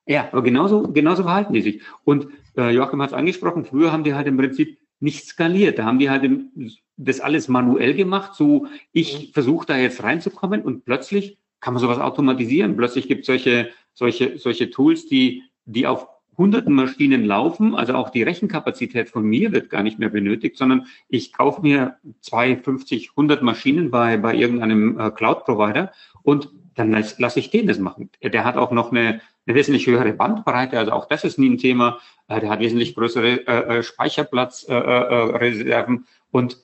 ja, 0.06 0.30
aber 0.32 0.42
genauso, 0.42 0.84
genauso 0.84 1.24
verhalten 1.24 1.54
die 1.54 1.62
sich. 1.62 1.82
Und 2.06 2.28
äh, 2.56 2.72
Joachim 2.72 3.02
hat 3.02 3.10
es 3.10 3.16
angesprochen, 3.16 3.66
früher 3.66 3.92
haben 3.92 4.04
die 4.04 4.14
halt 4.14 4.28
im 4.28 4.38
Prinzip 4.38 4.80
nicht 5.00 5.26
skaliert. 5.26 5.80
Da 5.80 5.86
haben 5.86 6.00
die 6.00 6.10
halt 6.10 6.24
im, 6.24 6.52
das 6.96 7.20
alles 7.20 7.48
manuell 7.48 7.94
gemacht, 7.94 8.34
so 8.34 8.68
ich 8.92 9.32
versuche 9.34 9.68
da 9.68 9.78
jetzt 9.78 10.02
reinzukommen 10.02 10.62
und 10.62 10.86
plötzlich 10.86 11.38
kann 11.60 11.74
man 11.74 11.82
sowas 11.82 12.00
automatisieren. 12.00 12.78
Plötzlich 12.78 13.08
gibt 13.08 13.22
es 13.22 13.28
solche, 13.28 13.70
solche, 13.94 14.38
solche 14.38 14.70
Tools, 14.70 15.08
die, 15.08 15.44
die 15.66 15.86
auf 15.88 16.08
hunderten 16.38 16.74
Maschinen 16.74 17.26
laufen, 17.26 17.76
also 17.76 17.96
auch 17.96 18.12
die 18.12 18.22
Rechenkapazität 18.22 19.10
von 19.10 19.24
mir 19.24 19.52
wird 19.52 19.70
gar 19.70 19.82
nicht 19.82 19.98
mehr 19.98 20.10
benötigt, 20.10 20.56
sondern 20.56 20.86
ich 21.10 21.34
kaufe 21.34 21.62
mir 21.62 21.98
zwei, 22.22 22.56
50, 22.56 23.10
100 23.12 23.42
Maschinen 23.42 23.90
bei, 23.90 24.18
bei 24.18 24.36
irgendeinem 24.36 25.00
äh, 25.00 25.10
Cloud-Provider 25.10 25.92
und 26.22 26.52
dann 26.78 26.92
lasse 26.92 27.16
lass 27.18 27.36
ich 27.36 27.50
den 27.50 27.68
das 27.68 27.80
machen. 27.80 28.10
Der 28.22 28.46
hat 28.46 28.56
auch 28.56 28.72
noch 28.72 28.92
eine, 28.92 29.22
eine 29.46 29.56
wesentlich 29.56 29.88
höhere 29.88 30.14
Bandbreite, 30.14 30.78
also 30.78 30.92
auch 30.92 31.06
das 31.06 31.24
ist 31.24 31.40
nie 31.40 31.50
ein 31.50 31.58
Thema. 31.58 32.00
Äh, 32.28 32.40
der 32.40 32.50
hat 32.50 32.60
wesentlich 32.60 32.96
größere 32.96 33.48
äh, 33.48 33.80
äh 33.80 33.84
Speicherplatzreserven 33.84 35.96
äh, 35.96 36.00
äh, 36.00 36.04
und 36.32 36.64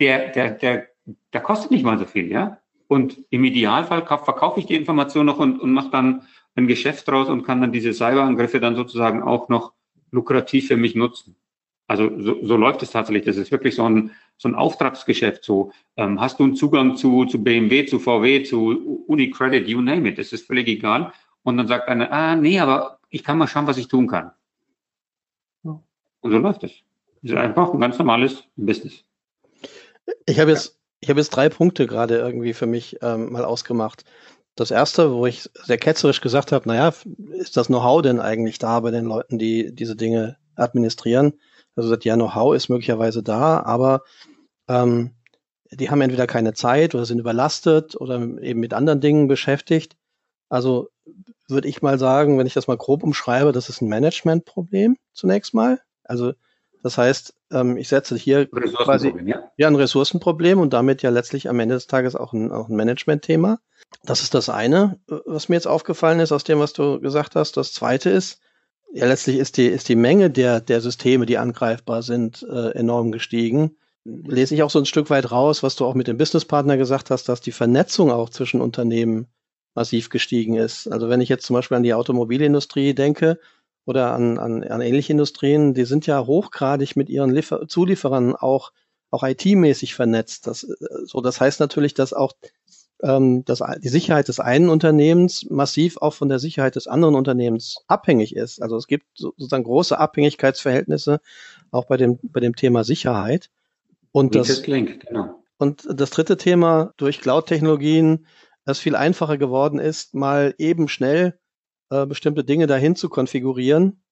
der, 0.00 0.30
der, 0.30 0.50
der, 0.50 0.88
der 1.32 1.40
kostet 1.40 1.70
nicht 1.70 1.84
mal 1.84 1.98
so 1.98 2.04
viel, 2.04 2.30
ja. 2.30 2.58
Und 2.88 3.18
im 3.30 3.44
Idealfall 3.44 4.04
verkaufe 4.04 4.58
ich 4.58 4.66
die 4.66 4.74
Information 4.74 5.26
noch 5.26 5.38
und, 5.38 5.60
und 5.60 5.70
mache 5.70 5.90
dann 5.90 6.26
ein 6.56 6.66
Geschäft 6.66 7.06
draus 7.06 7.28
und 7.28 7.44
kann 7.44 7.60
dann 7.60 7.72
diese 7.72 7.92
Cyberangriffe 7.92 8.58
dann 8.58 8.74
sozusagen 8.74 9.22
auch 9.22 9.48
noch 9.48 9.72
lukrativ 10.10 10.66
für 10.66 10.76
mich 10.76 10.96
nutzen. 10.96 11.36
Also 11.90 12.08
so, 12.20 12.38
so 12.46 12.56
läuft 12.56 12.84
es 12.84 12.92
tatsächlich. 12.92 13.24
Das 13.24 13.36
ist 13.36 13.50
wirklich 13.50 13.74
so 13.74 13.82
ein, 13.82 14.12
so 14.36 14.48
ein 14.48 14.54
Auftragsgeschäft. 14.54 15.42
So 15.42 15.72
ähm, 15.96 16.20
hast 16.20 16.38
du 16.38 16.44
einen 16.44 16.54
Zugang 16.54 16.96
zu, 16.96 17.24
zu 17.24 17.42
BMW, 17.42 17.84
zu 17.84 17.98
VW, 17.98 18.44
zu 18.44 19.02
UniCredit, 19.08 19.66
you 19.66 19.80
name 19.80 20.08
it. 20.08 20.16
Das 20.16 20.32
ist 20.32 20.46
völlig 20.46 20.68
egal. 20.68 21.12
und 21.42 21.56
dann 21.56 21.66
sagt 21.66 21.88
einer, 21.88 22.12
ah, 22.12 22.36
nee, 22.36 22.60
aber 22.60 23.00
ich 23.08 23.24
kann 23.24 23.38
mal 23.38 23.48
schauen, 23.48 23.66
was 23.66 23.76
ich 23.76 23.88
tun 23.88 24.06
kann. 24.06 24.30
Und 25.64 26.30
so 26.30 26.38
läuft 26.38 26.62
es. 26.62 26.70
Das 27.22 27.32
ist 27.32 27.36
einfach 27.36 27.74
ein 27.74 27.80
ganz 27.80 27.98
normales 27.98 28.44
Business. 28.54 29.02
Ich 30.26 30.38
habe 30.38 30.52
jetzt, 30.52 30.78
ich 31.00 31.10
habe 31.10 31.18
jetzt 31.18 31.30
drei 31.30 31.48
Punkte 31.48 31.88
gerade 31.88 32.18
irgendwie 32.18 32.52
für 32.52 32.66
mich 32.66 32.98
ähm, 33.02 33.32
mal 33.32 33.44
ausgemacht. 33.44 34.04
Das 34.54 34.70
erste, 34.70 35.12
wo 35.12 35.26
ich 35.26 35.50
sehr 35.64 35.78
ketzerisch 35.78 36.20
gesagt 36.20 36.52
habe, 36.52 36.68
naja, 36.68 36.94
ist 37.32 37.56
das 37.56 37.66
Know-how 37.66 38.00
denn 38.00 38.20
eigentlich 38.20 38.60
da 38.60 38.78
bei 38.78 38.92
den 38.92 39.06
Leuten, 39.06 39.40
die 39.40 39.74
diese 39.74 39.96
Dinge 39.96 40.36
administrieren? 40.54 41.32
Also 41.76 41.94
ja, 41.94 42.14
Know-how 42.14 42.54
ist 42.54 42.68
möglicherweise 42.68 43.22
da, 43.22 43.62
aber 43.62 44.02
ähm, 44.68 45.12
die 45.70 45.90
haben 45.90 46.00
entweder 46.00 46.26
keine 46.26 46.52
Zeit 46.52 46.94
oder 46.94 47.04
sind 47.04 47.20
überlastet 47.20 47.96
oder 48.00 48.20
eben 48.40 48.60
mit 48.60 48.74
anderen 48.74 49.00
Dingen 49.00 49.28
beschäftigt. 49.28 49.96
Also 50.48 50.88
würde 51.48 51.68
ich 51.68 51.82
mal 51.82 51.98
sagen, 51.98 52.38
wenn 52.38 52.46
ich 52.46 52.54
das 52.54 52.66
mal 52.66 52.76
grob 52.76 53.02
umschreibe, 53.02 53.52
das 53.52 53.68
ist 53.68 53.80
ein 53.80 53.88
Managementproblem 53.88 54.96
zunächst 55.12 55.54
mal. 55.54 55.80
Also 56.04 56.32
das 56.82 56.98
heißt, 56.98 57.34
ähm, 57.52 57.76
ich 57.76 57.88
setze 57.88 58.16
hier 58.16 58.46
quasi 58.48 59.14
ja. 59.24 59.50
ja. 59.56 59.68
ein 59.68 59.76
Ressourcenproblem 59.76 60.58
und 60.58 60.72
damit 60.72 61.02
ja 61.02 61.10
letztlich 61.10 61.48
am 61.48 61.60
Ende 61.60 61.74
des 61.74 61.86
Tages 61.86 62.16
auch 62.16 62.32
ein, 62.32 62.50
auch 62.50 62.68
ein 62.68 62.76
Management-Thema. 62.76 63.58
Das 64.04 64.22
ist 64.22 64.34
das 64.34 64.48
eine, 64.48 64.98
was 65.06 65.48
mir 65.48 65.56
jetzt 65.56 65.66
aufgefallen 65.66 66.20
ist 66.20 66.32
aus 66.32 66.44
dem, 66.44 66.58
was 66.58 66.72
du 66.72 67.00
gesagt 67.00 67.34
hast. 67.34 67.56
Das 67.56 67.72
zweite 67.72 68.10
ist, 68.10 68.40
ja, 68.92 69.06
letztlich 69.06 69.36
ist 69.36 69.56
die, 69.56 69.66
ist 69.66 69.88
die 69.88 69.96
Menge 69.96 70.30
der, 70.30 70.60
der 70.60 70.80
Systeme, 70.80 71.26
die 71.26 71.38
angreifbar 71.38 72.02
sind, 72.02 72.42
äh, 72.42 72.70
enorm 72.70 73.12
gestiegen. 73.12 73.76
Lese 74.04 74.54
ich 74.54 74.62
auch 74.62 74.70
so 74.70 74.78
ein 74.78 74.86
Stück 74.86 75.10
weit 75.10 75.30
raus, 75.30 75.62
was 75.62 75.76
du 75.76 75.84
auch 75.84 75.94
mit 75.94 76.08
dem 76.08 76.16
Businesspartner 76.16 76.76
gesagt 76.76 77.10
hast, 77.10 77.28
dass 77.28 77.40
die 77.40 77.52
Vernetzung 77.52 78.10
auch 78.10 78.30
zwischen 78.30 78.60
Unternehmen 78.60 79.26
massiv 79.74 80.08
gestiegen 80.08 80.54
ist. 80.54 80.88
Also 80.88 81.08
wenn 81.08 81.20
ich 81.20 81.28
jetzt 81.28 81.46
zum 81.46 81.54
Beispiel 81.54 81.76
an 81.76 81.82
die 81.82 81.94
Automobilindustrie 81.94 82.94
denke, 82.94 83.38
oder 83.86 84.12
an, 84.12 84.38
an, 84.38 84.62
an 84.64 84.80
ähnliche 84.80 85.12
Industrien, 85.12 85.74
die 85.74 85.84
sind 85.84 86.06
ja 86.06 86.26
hochgradig 86.26 86.96
mit 86.96 87.08
ihren 87.08 87.30
Liefer 87.30 87.66
Zulieferern 87.66 88.36
auch, 88.36 88.72
auch 89.10 89.24
IT-mäßig 89.24 89.94
vernetzt. 89.94 90.46
Das, 90.46 90.64
äh, 90.64 90.76
so, 91.04 91.20
das 91.20 91.40
heißt 91.40 91.60
natürlich, 91.60 91.94
dass 91.94 92.12
auch 92.12 92.32
ähm, 93.02 93.44
dass 93.44 93.62
die 93.82 93.88
Sicherheit 93.88 94.28
des 94.28 94.40
einen 94.40 94.68
Unternehmens 94.68 95.46
massiv 95.48 95.96
auch 95.98 96.14
von 96.14 96.28
der 96.28 96.38
Sicherheit 96.38 96.76
des 96.76 96.86
anderen 96.86 97.14
Unternehmens 97.14 97.76
abhängig 97.86 98.36
ist. 98.36 98.62
Also 98.62 98.76
es 98.76 98.86
gibt 98.86 99.06
sozusagen 99.14 99.64
große 99.64 99.98
Abhängigkeitsverhältnisse 99.98 101.20
auch 101.70 101.86
bei 101.86 101.96
dem, 101.96 102.18
bei 102.22 102.40
dem 102.40 102.56
Thema 102.56 102.84
Sicherheit. 102.84 103.50
Und 104.12 104.34
das, 104.34 104.48
das 104.48 104.62
klingt, 104.62 105.06
genau. 105.06 105.42
Und 105.58 105.86
das 105.92 106.10
dritte 106.10 106.36
Thema 106.36 106.94
durch 106.96 107.20
Cloud-Technologien, 107.20 108.26
das 108.64 108.78
viel 108.78 108.96
einfacher 108.96 109.38
geworden 109.38 109.78
ist, 109.78 110.14
mal 110.14 110.54
eben 110.58 110.88
schnell 110.88 111.38
äh, 111.90 112.06
bestimmte 112.06 112.44
Dinge 112.44 112.66
dahin 112.66 112.96
zu 112.96 113.08
konfigurieren, 113.08 114.02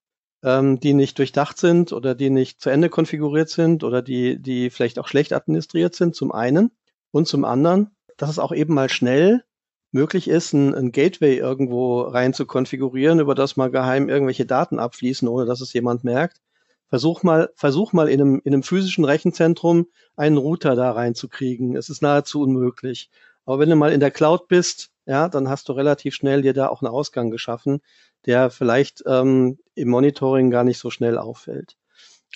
ähm, 0.42 0.78
die 0.78 0.94
nicht 0.94 1.18
durchdacht 1.18 1.58
sind 1.58 1.92
oder 1.92 2.14
die 2.14 2.30
nicht 2.30 2.60
zu 2.60 2.70
Ende 2.70 2.88
konfiguriert 2.88 3.48
sind 3.48 3.82
oder 3.82 4.02
die, 4.02 4.40
die 4.40 4.70
vielleicht 4.70 4.98
auch 4.98 5.08
schlecht 5.08 5.32
administriert 5.32 5.94
sind, 5.94 6.14
zum 6.14 6.32
einen. 6.32 6.70
Und 7.10 7.26
zum 7.26 7.44
anderen, 7.46 7.96
dass 8.18 8.28
es 8.28 8.38
auch 8.38 8.52
eben 8.52 8.74
mal 8.74 8.90
schnell 8.90 9.44
möglich 9.90 10.28
ist, 10.28 10.52
ein, 10.52 10.74
ein 10.74 10.92
Gateway 10.92 11.38
irgendwo 11.38 12.02
rein 12.02 12.34
zu 12.34 12.44
konfigurieren, 12.44 13.20
über 13.20 13.34
das 13.34 13.56
mal 13.56 13.70
geheim 13.70 14.10
irgendwelche 14.10 14.44
Daten 14.44 14.78
abfließen, 14.78 15.26
ohne 15.26 15.46
dass 15.46 15.62
es 15.62 15.72
jemand 15.72 16.04
merkt. 16.04 16.42
Versuch 16.88 17.22
mal, 17.22 17.50
versuch 17.54 17.92
mal 17.92 18.08
in 18.08 18.20
einem, 18.20 18.40
in 18.44 18.52
einem 18.52 18.62
physischen 18.62 19.04
Rechenzentrum 19.04 19.86
einen 20.16 20.36
Router 20.36 20.74
da 20.74 20.92
reinzukriegen. 20.92 21.76
Es 21.76 21.88
ist 21.88 22.02
nahezu 22.02 22.42
unmöglich. 22.42 23.10
Aber 23.44 23.58
wenn 23.58 23.70
du 23.70 23.76
mal 23.76 23.92
in 23.92 24.00
der 24.00 24.10
Cloud 24.10 24.48
bist, 24.48 24.90
ja, 25.06 25.28
dann 25.28 25.48
hast 25.48 25.68
du 25.68 25.72
relativ 25.72 26.14
schnell 26.14 26.42
dir 26.42 26.52
da 26.52 26.68
auch 26.68 26.82
einen 26.82 26.92
Ausgang 26.92 27.30
geschaffen, 27.30 27.80
der 28.26 28.50
vielleicht 28.50 29.02
ähm, 29.06 29.58
im 29.74 29.88
Monitoring 29.88 30.50
gar 30.50 30.64
nicht 30.64 30.78
so 30.78 30.90
schnell 30.90 31.16
auffällt. 31.16 31.76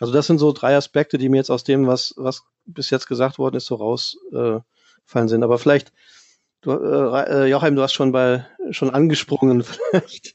Also 0.00 0.12
das 0.12 0.26
sind 0.26 0.38
so 0.38 0.52
drei 0.52 0.74
Aspekte, 0.76 1.18
die 1.18 1.28
mir 1.28 1.36
jetzt 1.36 1.50
aus 1.50 1.64
dem, 1.64 1.86
was, 1.86 2.14
was 2.16 2.44
bis 2.64 2.90
jetzt 2.90 3.06
gesagt 3.06 3.38
worden 3.38 3.56
ist, 3.56 3.66
so 3.66 3.74
rausfallen 3.74 4.58
äh, 4.58 4.60
sind. 5.06 5.42
Aber 5.42 5.58
vielleicht, 5.58 5.92
du, 6.62 6.72
äh, 6.72 7.44
äh 7.44 7.46
Joachim, 7.46 7.76
du 7.76 7.82
hast 7.82 7.92
schon 7.94 8.12
bei 8.12 8.46
schon 8.70 8.90
angesprungen. 8.90 9.62
Vielleicht. 9.64 10.34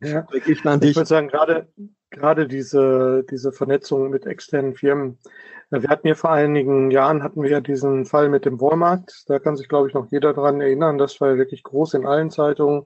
Ja. 0.00 0.26
ich, 0.32 0.64
würde 0.64 1.06
sagen, 1.06 1.28
gerade 1.28 1.68
gerade 2.10 2.48
diese 2.48 3.24
diese 3.30 3.52
Vernetzung 3.52 4.10
mit 4.10 4.26
externen 4.26 4.74
Firmen, 4.74 5.18
wir 5.70 5.90
hatten 5.90 6.06
ja 6.08 6.14
vor 6.14 6.30
einigen 6.30 6.90
Jahren 6.90 7.22
hatten 7.22 7.42
wir 7.42 7.50
ja 7.50 7.60
diesen 7.60 8.06
Fall 8.06 8.30
mit 8.30 8.46
dem 8.46 8.60
Walmart. 8.60 9.24
Da 9.26 9.38
kann 9.38 9.56
sich, 9.56 9.68
glaube 9.68 9.88
ich, 9.88 9.94
noch 9.94 10.10
jeder 10.10 10.32
dran 10.32 10.62
erinnern. 10.62 10.96
Das 10.96 11.20
war 11.20 11.30
ja 11.30 11.36
wirklich 11.36 11.62
groß 11.62 11.94
in 11.94 12.06
allen 12.06 12.30
Zeitungen. 12.30 12.84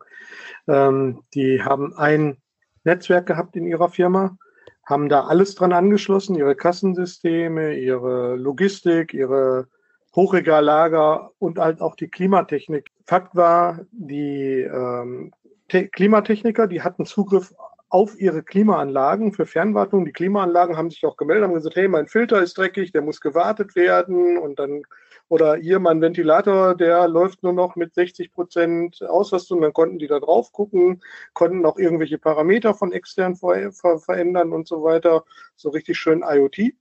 Ähm, 0.67 1.23
die 1.33 1.63
haben 1.63 1.97
ein 1.97 2.39
Netzwerk 2.83 3.27
gehabt 3.27 3.55
in 3.55 3.67
ihrer 3.67 3.89
Firma, 3.89 4.37
haben 4.85 5.09
da 5.09 5.27
alles 5.27 5.55
dran 5.55 5.73
angeschlossen, 5.73 6.35
ihre 6.35 6.57
Kassensysteme, 6.57 7.75
ihre 7.77 8.35
Logistik, 8.35 9.15
ihre 9.15 9.69
Hochregallager 10.15 11.33
und 11.39 11.59
halt 11.59 11.81
auch 11.81 11.97
die 11.97 12.09
Klimatechnik. 12.09 12.91
Fakt 13.07 13.35
war, 13.35 13.81
die 13.93 14.61
ähm, 14.61 15.33
Klimatechniker, 15.69 16.67
die 16.67 16.83
hatten 16.83 17.07
Zugriff 17.07 17.55
auf 17.89 18.19
ihre 18.19 18.43
Klimaanlagen 18.43 19.33
für 19.33 19.47
Fernwartung. 19.47 20.05
Die 20.05 20.13
Klimaanlagen 20.13 20.77
haben 20.77 20.91
sich 20.91 21.05
auch 21.05 21.17
gemeldet, 21.17 21.45
haben 21.45 21.55
gesagt, 21.55 21.77
hey, 21.77 21.89
mein 21.89 22.09
Filter 22.09 22.43
ist 22.43 22.57
dreckig, 22.57 22.93
der 22.93 23.03
muss 23.03 23.21
gewartet 23.21 23.77
werden 23.77 24.39
und 24.39 24.59
dann 24.59 24.83
oder 25.29 25.57
hier 25.57 25.79
mein 25.79 26.01
Ventilator, 26.03 26.75
der 26.75 27.09
läuft 27.09 27.43
nur 27.43 27.55
noch 27.55 27.77
mit 27.77 27.95
60 27.95 28.33
Prozent 28.33 29.03
Auslastung, 29.03 29.63
dann 29.63 29.73
konnten 29.73 29.99
die 29.99 30.07
da 30.07 30.21
drauf 30.21 30.53
gucken, 30.53 31.03
konnten 31.33 31.65
auch 31.65 31.79
irgendwelche 31.79 32.19
Parameter 32.19 32.75
von 32.75 32.93
extern 32.93 33.37
ver 33.37 33.73
ver 33.73 33.99
verändern 33.99 34.53
und 34.53 34.69
so 34.69 34.83
weiter. 34.83 35.25
So 35.57 35.71
richtig 35.71 35.99
schön 35.99 36.23
IoT. 36.23 36.75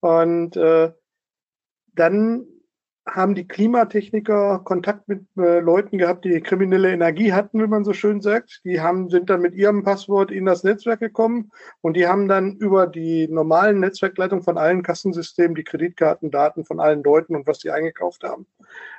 Und 0.00 0.56
äh, 0.56 0.92
dann 1.94 2.46
haben 3.06 3.34
die 3.34 3.46
Klimatechniker 3.46 4.60
Kontakt 4.60 5.08
mit 5.08 5.24
äh, 5.36 5.58
Leuten 5.58 5.98
gehabt, 5.98 6.24
die 6.24 6.40
kriminelle 6.40 6.92
Energie 6.92 7.32
hatten, 7.32 7.60
wie 7.60 7.66
man 7.66 7.84
so 7.84 7.92
schön 7.92 8.20
sagt. 8.20 8.60
Die 8.64 8.80
haben, 8.80 9.10
sind 9.10 9.28
dann 9.28 9.40
mit 9.40 9.54
ihrem 9.54 9.82
Passwort 9.82 10.30
in 10.30 10.46
das 10.46 10.62
Netzwerk 10.62 11.00
gekommen 11.00 11.50
und 11.80 11.96
die 11.96 12.06
haben 12.06 12.28
dann 12.28 12.56
über 12.56 12.86
die 12.86 13.26
normalen 13.28 13.80
Netzwerkleitungen 13.80 14.44
von 14.44 14.56
allen 14.56 14.82
Kassensystemen 14.84 15.56
die 15.56 15.64
Kreditkartendaten 15.64 16.64
von 16.64 16.78
allen 16.78 17.02
Leuten 17.02 17.34
und 17.34 17.46
was 17.46 17.58
die 17.58 17.70
eingekauft 17.70 18.22
haben 18.22 18.46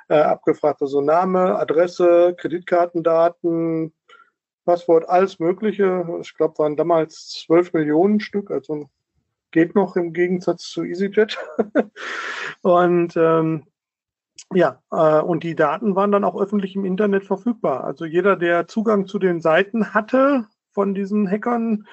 äh, 0.08 0.16
abgefragt. 0.20 0.82
Also 0.82 1.00
Name, 1.00 1.58
Adresse, 1.58 2.34
Kreditkartendaten, 2.36 3.94
Passwort, 4.64 5.08
alles 5.08 5.38
Mögliche. 5.38 6.06
Ich 6.20 6.34
glaube, 6.34 6.58
waren 6.58 6.76
damals 6.76 7.44
zwölf 7.46 7.72
Millionen 7.72 8.20
Stück, 8.20 8.50
also 8.50 8.88
geht 9.50 9.74
noch 9.74 9.96
im 9.96 10.12
Gegensatz 10.12 10.68
zu 10.68 10.84
EasyJet. 10.84 11.38
und 12.62 13.16
ähm, 13.16 13.64
ja, 14.52 14.80
äh, 14.90 15.20
und 15.20 15.42
die 15.42 15.54
Daten 15.54 15.96
waren 15.96 16.12
dann 16.12 16.24
auch 16.24 16.40
öffentlich 16.40 16.76
im 16.76 16.84
Internet 16.84 17.24
verfügbar. 17.24 17.84
Also 17.84 18.04
jeder, 18.04 18.36
der 18.36 18.68
Zugang 18.68 19.06
zu 19.06 19.18
den 19.18 19.40
Seiten 19.40 19.94
hatte 19.94 20.46
von 20.72 20.94
diesen 20.94 21.28
Hackern, 21.28 21.86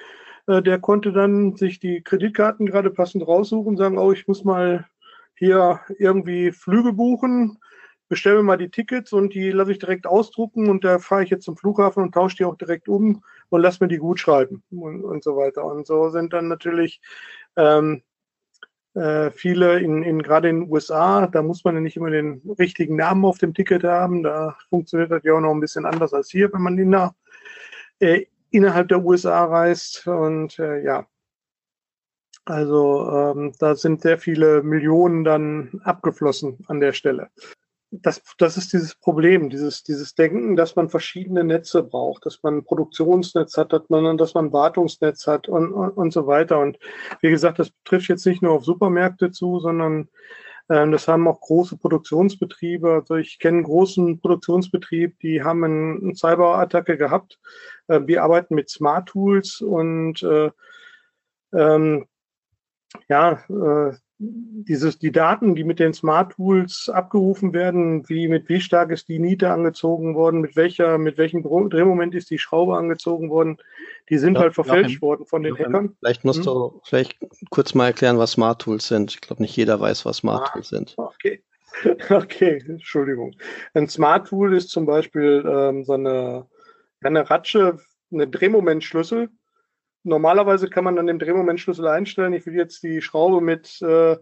äh, 0.46 0.62
der 0.62 0.78
konnte 0.80 1.12
dann 1.12 1.56
sich 1.56 1.78
die 1.78 2.02
Kreditkarten 2.02 2.66
gerade 2.66 2.90
passend 2.90 3.26
raussuchen, 3.26 3.76
sagen, 3.76 3.98
oh, 3.98 4.12
ich 4.12 4.26
muss 4.28 4.44
mal 4.44 4.86
hier 5.34 5.80
irgendwie 5.98 6.52
Flüge 6.52 6.92
buchen, 6.92 7.58
bestelle 8.08 8.42
mal 8.42 8.58
die 8.58 8.70
Tickets 8.70 9.12
und 9.12 9.34
die 9.34 9.50
lasse 9.50 9.72
ich 9.72 9.78
direkt 9.78 10.06
ausdrucken 10.06 10.68
und 10.68 10.84
da 10.84 10.98
fahre 10.98 11.24
ich 11.24 11.30
jetzt 11.30 11.44
zum 11.44 11.56
Flughafen 11.56 12.02
und 12.02 12.12
tausche 12.12 12.36
die 12.36 12.44
auch 12.44 12.56
direkt 12.56 12.88
um 12.88 13.24
und 13.48 13.62
lass 13.62 13.80
mir 13.80 13.88
die 13.88 13.96
gut 13.96 14.20
schreiben 14.20 14.62
und, 14.70 15.02
und 15.02 15.24
so 15.24 15.36
weiter. 15.36 15.64
Und 15.64 15.86
so 15.86 16.10
sind 16.10 16.32
dann 16.32 16.48
natürlich 16.48 17.00
ähm, 17.56 18.02
äh, 18.94 19.30
viele 19.30 19.80
in, 19.80 20.02
in 20.02 20.22
gerade 20.22 20.48
in 20.48 20.60
den 20.62 20.70
USA, 20.70 21.26
da 21.26 21.42
muss 21.42 21.64
man 21.64 21.74
ja 21.74 21.80
nicht 21.80 21.96
immer 21.96 22.10
den 22.10 22.42
richtigen 22.58 22.96
Namen 22.96 23.24
auf 23.24 23.38
dem 23.38 23.54
Ticket 23.54 23.84
haben. 23.84 24.22
Da 24.22 24.56
funktioniert 24.68 25.10
das 25.10 25.22
ja 25.24 25.34
auch 25.34 25.40
noch 25.40 25.52
ein 25.52 25.60
bisschen 25.60 25.86
anders 25.86 26.12
als 26.12 26.30
hier, 26.30 26.52
wenn 26.52 26.62
man 26.62 26.78
in 26.78 26.90
der, 26.90 27.14
äh, 28.00 28.26
innerhalb 28.50 28.88
der 28.88 29.04
USA 29.04 29.44
reist. 29.44 30.06
Und 30.06 30.58
äh, 30.58 30.82
ja, 30.84 31.06
also 32.44 33.10
ähm, 33.10 33.52
da 33.58 33.74
sind 33.74 34.02
sehr 34.02 34.18
viele 34.18 34.62
Millionen 34.62 35.24
dann 35.24 35.80
abgeflossen 35.84 36.58
an 36.66 36.80
der 36.80 36.92
Stelle 36.92 37.30
das, 37.92 38.22
das 38.38 38.56
ist 38.56 38.72
dieses 38.72 38.94
Problem, 38.94 39.50
dieses, 39.50 39.82
dieses 39.82 40.14
Denken, 40.14 40.56
dass 40.56 40.76
man 40.76 40.88
verschiedene 40.88 41.44
Netze 41.44 41.82
braucht, 41.82 42.24
dass 42.24 42.42
man 42.42 42.58
ein 42.58 42.64
Produktionsnetz 42.64 43.58
hat, 43.58 43.72
dass 43.72 43.88
man, 43.90 44.16
dass 44.16 44.32
man 44.32 44.46
ein 44.46 44.52
Wartungsnetz 44.52 45.26
hat 45.26 45.46
und, 45.48 45.72
und, 45.72 45.90
und 45.90 46.12
so 46.12 46.26
weiter. 46.26 46.58
Und 46.58 46.78
wie 47.20 47.30
gesagt, 47.30 47.58
das 47.58 47.70
trifft 47.84 48.08
jetzt 48.08 48.24
nicht 48.24 48.40
nur 48.40 48.52
auf 48.52 48.64
Supermärkte 48.64 49.30
zu, 49.30 49.60
sondern 49.60 50.08
äh, 50.68 50.90
das 50.90 51.06
haben 51.06 51.28
auch 51.28 51.40
große 51.40 51.76
Produktionsbetriebe. 51.76 52.94
Also 52.94 53.16
ich 53.16 53.38
kenne 53.38 53.58
einen 53.58 53.64
großen 53.64 54.20
Produktionsbetrieb, 54.20 55.18
die 55.20 55.42
haben 55.42 55.62
eine, 55.62 55.98
eine 56.00 56.14
Cyberattacke 56.14 56.96
gehabt. 56.96 57.38
Äh, 57.88 58.00
wir 58.06 58.22
arbeiten 58.22 58.54
mit 58.54 58.70
Smart 58.70 59.10
Tools 59.10 59.60
und 59.60 60.22
äh, 60.22 60.50
ähm, 61.52 62.06
ja, 63.08 63.32
äh, 63.50 63.92
dieses, 64.22 64.98
die 64.98 65.10
Daten, 65.10 65.54
die 65.54 65.64
mit 65.64 65.78
den 65.78 65.92
Smart 65.92 66.32
Tools 66.32 66.88
abgerufen 66.88 67.52
werden, 67.52 68.08
wie, 68.08 68.28
mit 68.28 68.48
wie 68.48 68.60
stark 68.60 68.90
ist 68.90 69.08
die 69.08 69.18
Niete 69.18 69.50
angezogen 69.50 70.14
worden, 70.14 70.40
mit 70.40 70.54
welcher, 70.54 70.98
mit 70.98 71.18
welchem 71.18 71.42
Drehmoment 71.42 72.14
ist 72.14 72.30
die 72.30 72.38
Schraube 72.38 72.76
angezogen 72.76 73.30
worden, 73.30 73.58
die 74.08 74.18
sind 74.18 74.34
ja, 74.34 74.42
halt 74.42 74.54
verfälscht 74.54 74.90
Joachim, 74.90 75.02
worden 75.02 75.26
von 75.26 75.42
den 75.42 75.58
Hackern. 75.58 75.96
Vielleicht 75.98 76.24
musst 76.24 76.40
hm? 76.40 76.44
du 76.44 76.80
vielleicht 76.84 77.18
kurz 77.50 77.74
mal 77.74 77.86
erklären, 77.86 78.18
was 78.18 78.32
Smart 78.32 78.62
Tools 78.62 78.86
sind. 78.86 79.12
Ich 79.12 79.20
glaube, 79.20 79.42
nicht 79.42 79.56
jeder 79.56 79.80
weiß, 79.80 80.04
was 80.04 80.18
Smart 80.18 80.48
ah, 80.48 80.52
Tools 80.52 80.68
sind. 80.68 80.94
Okay. 80.96 81.42
Okay, 82.10 82.62
Entschuldigung. 82.68 83.34
Ein 83.72 83.88
Smart 83.88 84.28
Tool 84.28 84.54
ist 84.54 84.68
zum 84.68 84.84
Beispiel 84.84 85.42
ähm, 85.46 85.84
so 85.84 85.94
eine, 85.94 86.46
eine 87.02 87.28
Ratsche, 87.30 87.78
eine 88.12 88.28
Drehmomentschlüssel, 88.28 89.30
normalerweise 90.04 90.68
kann 90.68 90.84
man 90.84 90.98
an 90.98 91.06
dem 91.06 91.18
Drehmomentschlüssel 91.18 91.86
einstellen, 91.86 92.32
ich 92.32 92.46
will 92.46 92.54
jetzt 92.54 92.82
die 92.82 93.00
Schraube 93.00 93.40
mit 93.40 93.80
äh, 93.82 94.16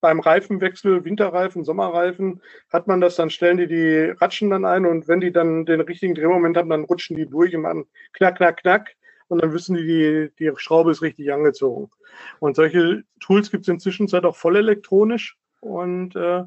beim 0.00 0.20
Reifenwechsel, 0.20 1.04
Winterreifen, 1.04 1.64
Sommerreifen, 1.64 2.40
hat 2.70 2.86
man 2.86 3.00
das, 3.00 3.16
dann 3.16 3.30
stellen 3.30 3.56
die 3.56 3.66
die 3.66 4.14
Ratschen 4.20 4.50
dann 4.50 4.64
ein 4.64 4.86
und 4.86 5.08
wenn 5.08 5.20
die 5.20 5.32
dann 5.32 5.66
den 5.66 5.80
richtigen 5.80 6.14
Drehmoment 6.14 6.56
haben, 6.56 6.70
dann 6.70 6.84
rutschen 6.84 7.16
die 7.16 7.26
durch 7.26 7.54
und 7.54 7.62
machen 7.62 7.86
knack, 8.12 8.36
knack, 8.36 8.58
knack 8.58 8.96
und 9.28 9.42
dann 9.42 9.52
wissen 9.52 9.74
die, 9.74 9.86
die, 9.86 10.30
die 10.38 10.52
Schraube 10.56 10.92
ist 10.92 11.02
richtig 11.02 11.32
angezogen. 11.32 11.90
Und 12.38 12.54
solche 12.54 13.02
Tools 13.20 13.50
gibt 13.50 13.62
es 13.62 13.68
inzwischen 13.68 14.12
auch 14.24 14.36
voll 14.36 14.56
elektronisch 14.56 15.36
und 15.60 16.14
äh, 16.14 16.44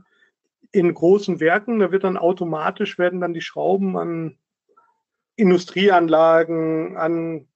in 0.72 0.94
großen 0.94 1.40
Werken, 1.40 1.80
da 1.80 1.92
wird 1.92 2.04
dann 2.04 2.18
automatisch 2.18 3.00
werden 3.00 3.22
dann 3.22 3.34
die 3.34 3.42
Schrauben 3.42 3.98
an 3.98 4.38
Industrieanlagen, 5.36 6.96
an 6.96 7.48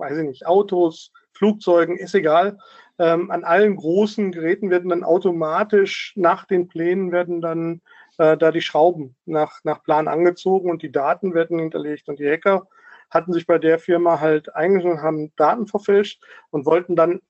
weiß 0.00 0.18
ich 0.18 0.24
nicht, 0.24 0.46
Autos, 0.46 1.12
Flugzeugen, 1.32 1.96
ist 1.96 2.14
egal. 2.14 2.58
Ähm, 2.98 3.30
an 3.30 3.44
allen 3.44 3.76
großen 3.76 4.32
Geräten 4.32 4.70
werden 4.70 4.90
dann 4.90 5.04
automatisch 5.04 6.12
nach 6.16 6.44
den 6.44 6.68
Plänen 6.68 7.12
werden 7.12 7.40
dann 7.40 7.80
äh, 8.18 8.36
da 8.36 8.50
die 8.50 8.60
Schrauben 8.60 9.16
nach, 9.24 9.60
nach 9.64 9.82
Plan 9.82 10.08
angezogen 10.08 10.70
und 10.70 10.82
die 10.82 10.92
Daten 10.92 11.32
werden 11.32 11.58
hinterlegt. 11.58 12.08
Und 12.08 12.18
die 12.18 12.28
Hacker 12.28 12.66
hatten 13.08 13.32
sich 13.32 13.46
bei 13.46 13.58
der 13.58 13.78
Firma 13.78 14.20
halt 14.20 14.54
eingeschlossen, 14.54 15.02
haben 15.02 15.32
Daten 15.36 15.66
verfälscht 15.66 16.22
und 16.50 16.66
wollten 16.66 16.96
dann 16.96 17.20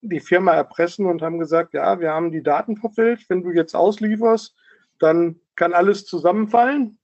die 0.00 0.20
Firma 0.20 0.52
erpressen 0.52 1.06
und 1.06 1.22
haben 1.22 1.38
gesagt, 1.38 1.74
ja, 1.74 2.00
wir 2.00 2.12
haben 2.12 2.30
die 2.30 2.42
Daten 2.42 2.76
verfälscht. 2.76 3.30
Wenn 3.30 3.42
du 3.42 3.50
jetzt 3.50 3.74
auslieferst, 3.74 4.54
dann 4.98 5.40
kann 5.56 5.72
alles 5.72 6.04
zusammenfallen. 6.04 6.98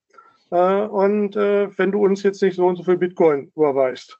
Äh, 0.51 0.83
und 0.83 1.37
äh, 1.37 1.77
wenn 1.79 1.93
du 1.93 2.05
uns 2.05 2.23
jetzt 2.23 2.43
nicht 2.43 2.57
so 2.57 2.67
und 2.67 2.77
so 2.77 2.85
viel 2.85 2.99
Bitcoin 2.99 3.51
überweist. 3.57 4.19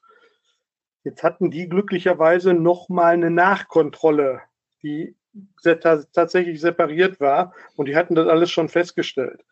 Jetzt 1.05 1.21
hatten 1.21 1.51
die 1.51 1.69
glücklicherweise 1.69 2.55
nochmal 2.55 3.13
eine 3.13 3.29
Nachkontrolle, 3.29 4.41
die 4.81 5.15
tatsächlich 5.71 6.59
separiert 6.59 7.19
war 7.19 7.53
und 7.75 7.87
die 7.87 7.95
hatten 7.95 8.15
das 8.15 8.27
alles 8.27 8.49
schon 8.49 8.69
festgestellt. 8.69 9.45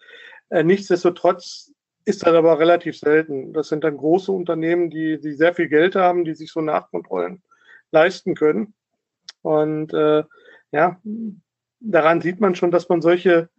Äh, 0.50 0.64
nichtsdestotrotz 0.64 1.72
ist 2.06 2.26
das 2.26 2.34
aber 2.34 2.58
relativ 2.60 2.98
selten. 2.98 3.54
Das 3.54 3.70
sind 3.70 3.84
dann 3.84 3.98
große 3.98 4.32
Unternehmen, 4.32 4.90
die, 4.90 5.20
die 5.22 5.34
sehr 5.34 5.54
viel 5.54 5.70
Geld 5.70 5.96
haben, 5.96 6.26
die 6.26 6.34
sich 6.34 6.52
so 6.52 6.60
Nachkontrollen 6.60 7.44
leisten 7.92 8.34
können. 8.34 8.74
Und 9.44 9.94
äh, 9.94 10.24
ja, 10.72 11.00
daran 11.80 12.22
sieht 12.22 12.40
man 12.40 12.56
schon, 12.56 12.72
dass 12.72 12.90
man 12.90 13.02
solche, 13.04 13.50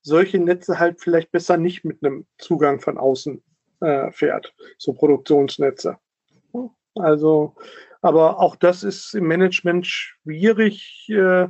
solche 0.00 0.38
Netze 0.38 0.78
halt 0.78 1.02
vielleicht 1.02 1.30
besser 1.30 1.58
nicht 1.58 1.84
mit 1.84 2.02
einem 2.02 2.26
Zugang 2.38 2.80
von 2.80 2.96
außen 2.96 3.42
äh, 3.80 4.10
fährt, 4.10 4.54
so 4.78 4.94
Produktionsnetze. 4.94 5.98
Also, 6.94 7.54
aber 8.00 8.40
auch 8.40 8.56
das 8.56 8.82
ist 8.82 9.14
im 9.14 9.26
Management 9.26 9.86
schwierig, 9.86 11.08
äh, 11.08 11.48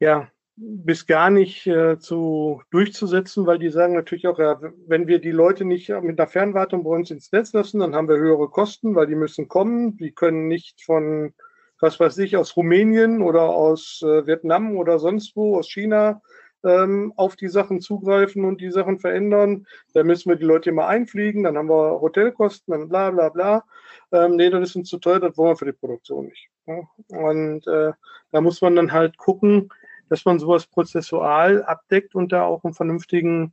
ja, 0.00 0.28
bis 0.56 1.06
gar 1.06 1.30
nicht 1.30 1.66
äh, 1.66 1.98
zu 1.98 2.62
durchzusetzen, 2.70 3.46
weil 3.46 3.58
die 3.58 3.70
sagen 3.70 3.94
natürlich 3.94 4.26
auch, 4.26 4.38
ja, 4.38 4.60
wenn 4.86 5.06
wir 5.06 5.18
die 5.18 5.30
Leute 5.30 5.64
nicht 5.64 5.88
mit 6.02 6.20
einer 6.20 6.28
Fernwartung 6.28 6.84
bei 6.84 6.90
uns 6.90 7.10
ins 7.10 7.32
Netz 7.32 7.52
lassen, 7.52 7.80
dann 7.80 7.94
haben 7.94 8.08
wir 8.08 8.16
höhere 8.16 8.48
Kosten, 8.48 8.94
weil 8.94 9.06
die 9.06 9.14
müssen 9.14 9.48
kommen. 9.48 9.96
Die 9.96 10.12
können 10.12 10.48
nicht 10.48 10.84
von, 10.84 11.32
was 11.80 11.98
weiß 11.98 12.18
ich, 12.18 12.36
aus 12.36 12.56
Rumänien 12.56 13.22
oder 13.22 13.42
aus 13.42 14.02
äh, 14.02 14.26
Vietnam 14.26 14.76
oder 14.76 14.98
sonst 14.98 15.34
wo, 15.36 15.56
aus 15.56 15.70
China 15.70 16.20
ähm, 16.64 17.12
auf 17.16 17.36
die 17.36 17.48
Sachen 17.48 17.80
zugreifen 17.80 18.44
und 18.44 18.60
die 18.60 18.70
Sachen 18.70 18.98
verändern. 18.98 19.66
Da 19.94 20.04
müssen 20.04 20.28
wir 20.28 20.36
die 20.36 20.44
Leute 20.44 20.70
immer 20.70 20.86
einfliegen, 20.86 21.44
dann 21.44 21.56
haben 21.56 21.68
wir 21.68 22.00
Hotelkosten, 22.00 22.72
dann 22.72 22.88
bla 22.88 23.10
bla 23.10 23.28
bla. 23.28 23.64
Ähm, 24.12 24.36
nee, 24.36 24.50
das 24.50 24.70
ist 24.70 24.76
uns 24.76 24.88
zu 24.88 24.98
teuer, 24.98 25.20
das 25.20 25.36
wollen 25.36 25.52
wir 25.52 25.56
für 25.56 25.64
die 25.66 25.72
Produktion 25.72 26.26
nicht. 26.26 26.48
Ja? 26.66 26.80
Und 27.08 27.66
äh, 27.66 27.92
da 28.30 28.40
muss 28.40 28.60
man 28.60 28.76
dann 28.76 28.92
halt 28.92 29.16
gucken, 29.16 29.68
dass 30.08 30.24
man 30.24 30.38
sowas 30.38 30.66
prozessual 30.66 31.62
abdeckt 31.64 32.14
und 32.14 32.32
da 32.32 32.44
auch 32.44 32.64
einen 32.64 32.74
vernünftigen, 32.74 33.52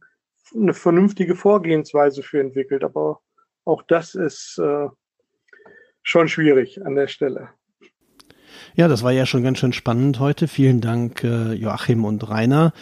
eine 0.54 0.74
vernünftige 0.74 1.36
Vorgehensweise 1.36 2.24
für 2.24 2.42
entwickelt. 2.42 2.84
Aber 2.84 3.22
auch 3.66 3.82
das 3.84 4.16
ist 4.16 4.58
äh, 4.58 4.90
schon 6.04 6.28
schwierig 6.28 6.86
an 6.86 6.96
der 6.96 7.08
Stelle. 7.08 7.50
Ja, 8.76 8.88
das 8.88 9.04
war 9.04 9.12
ja 9.12 9.26
schon 9.26 9.44
ganz 9.44 9.60
schön 9.60 9.74
spannend 9.74 10.20
heute. 10.20 10.48
Vielen 10.48 10.82
Dank, 10.82 11.24
äh, 11.24 11.54
Joachim 11.54 12.06
und 12.06 12.28
Rainer, 12.30 12.74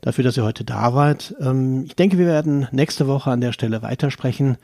dafür, 0.00 0.24
dass 0.24 0.36
ihr 0.36 0.44
heute 0.44 0.64
da 0.64 0.94
wart. 0.94 1.34
Ähm, 1.40 1.84
ich 1.86 1.96
denke, 1.96 2.18
wir 2.18 2.26
werden 2.26 2.68
nächste 2.72 3.06
Woche 3.06 3.30
an 3.30 3.40
der 3.40 3.52
Stelle 3.52 3.82
weitersprechen. 3.82 4.56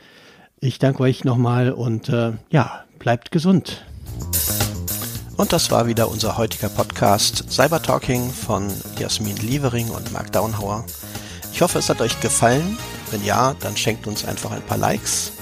Ich 0.61 0.79
danke 0.79 1.03
euch 1.03 1.25
nochmal 1.25 1.73
und 1.73 2.09
äh, 2.09 2.33
ja, 2.51 2.85
bleibt 2.99 3.31
gesund. 3.31 3.85
Und 5.37 5.53
das 5.55 5.71
war 5.71 5.87
wieder 5.87 6.11
unser 6.11 6.37
heutiger 6.37 6.69
Podcast 6.69 7.51
Cyber 7.51 7.83
Talking 7.83 8.31
von 8.31 8.69
Jasmin 8.99 9.37
Lievering 9.39 9.89
und 9.89 10.13
Mark 10.13 10.33
Downhauer. 10.33 10.85
Ich 11.53 11.63
hoffe, 11.63 11.79
es 11.79 11.89
hat 11.89 12.01
euch 12.01 12.21
gefallen. 12.21 12.77
Wenn 13.11 13.25
ja, 13.25 13.55
dann 13.61 13.77
schenkt 13.77 14.07
uns 14.07 14.25
einfach 14.25 14.53
ein 14.53 14.63
paar 14.63 14.79
Likes 14.79 15.33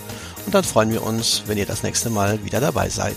und 0.47 0.55
dann 0.55 0.65
freuen 0.65 0.91
wir 0.91 1.03
uns, 1.03 1.43
wenn 1.47 1.59
ihr 1.59 1.67
das 1.67 1.83
nächste 1.83 2.09
Mal 2.09 2.43
wieder 2.45 2.61
dabei 2.61 2.89
seid. 2.89 3.17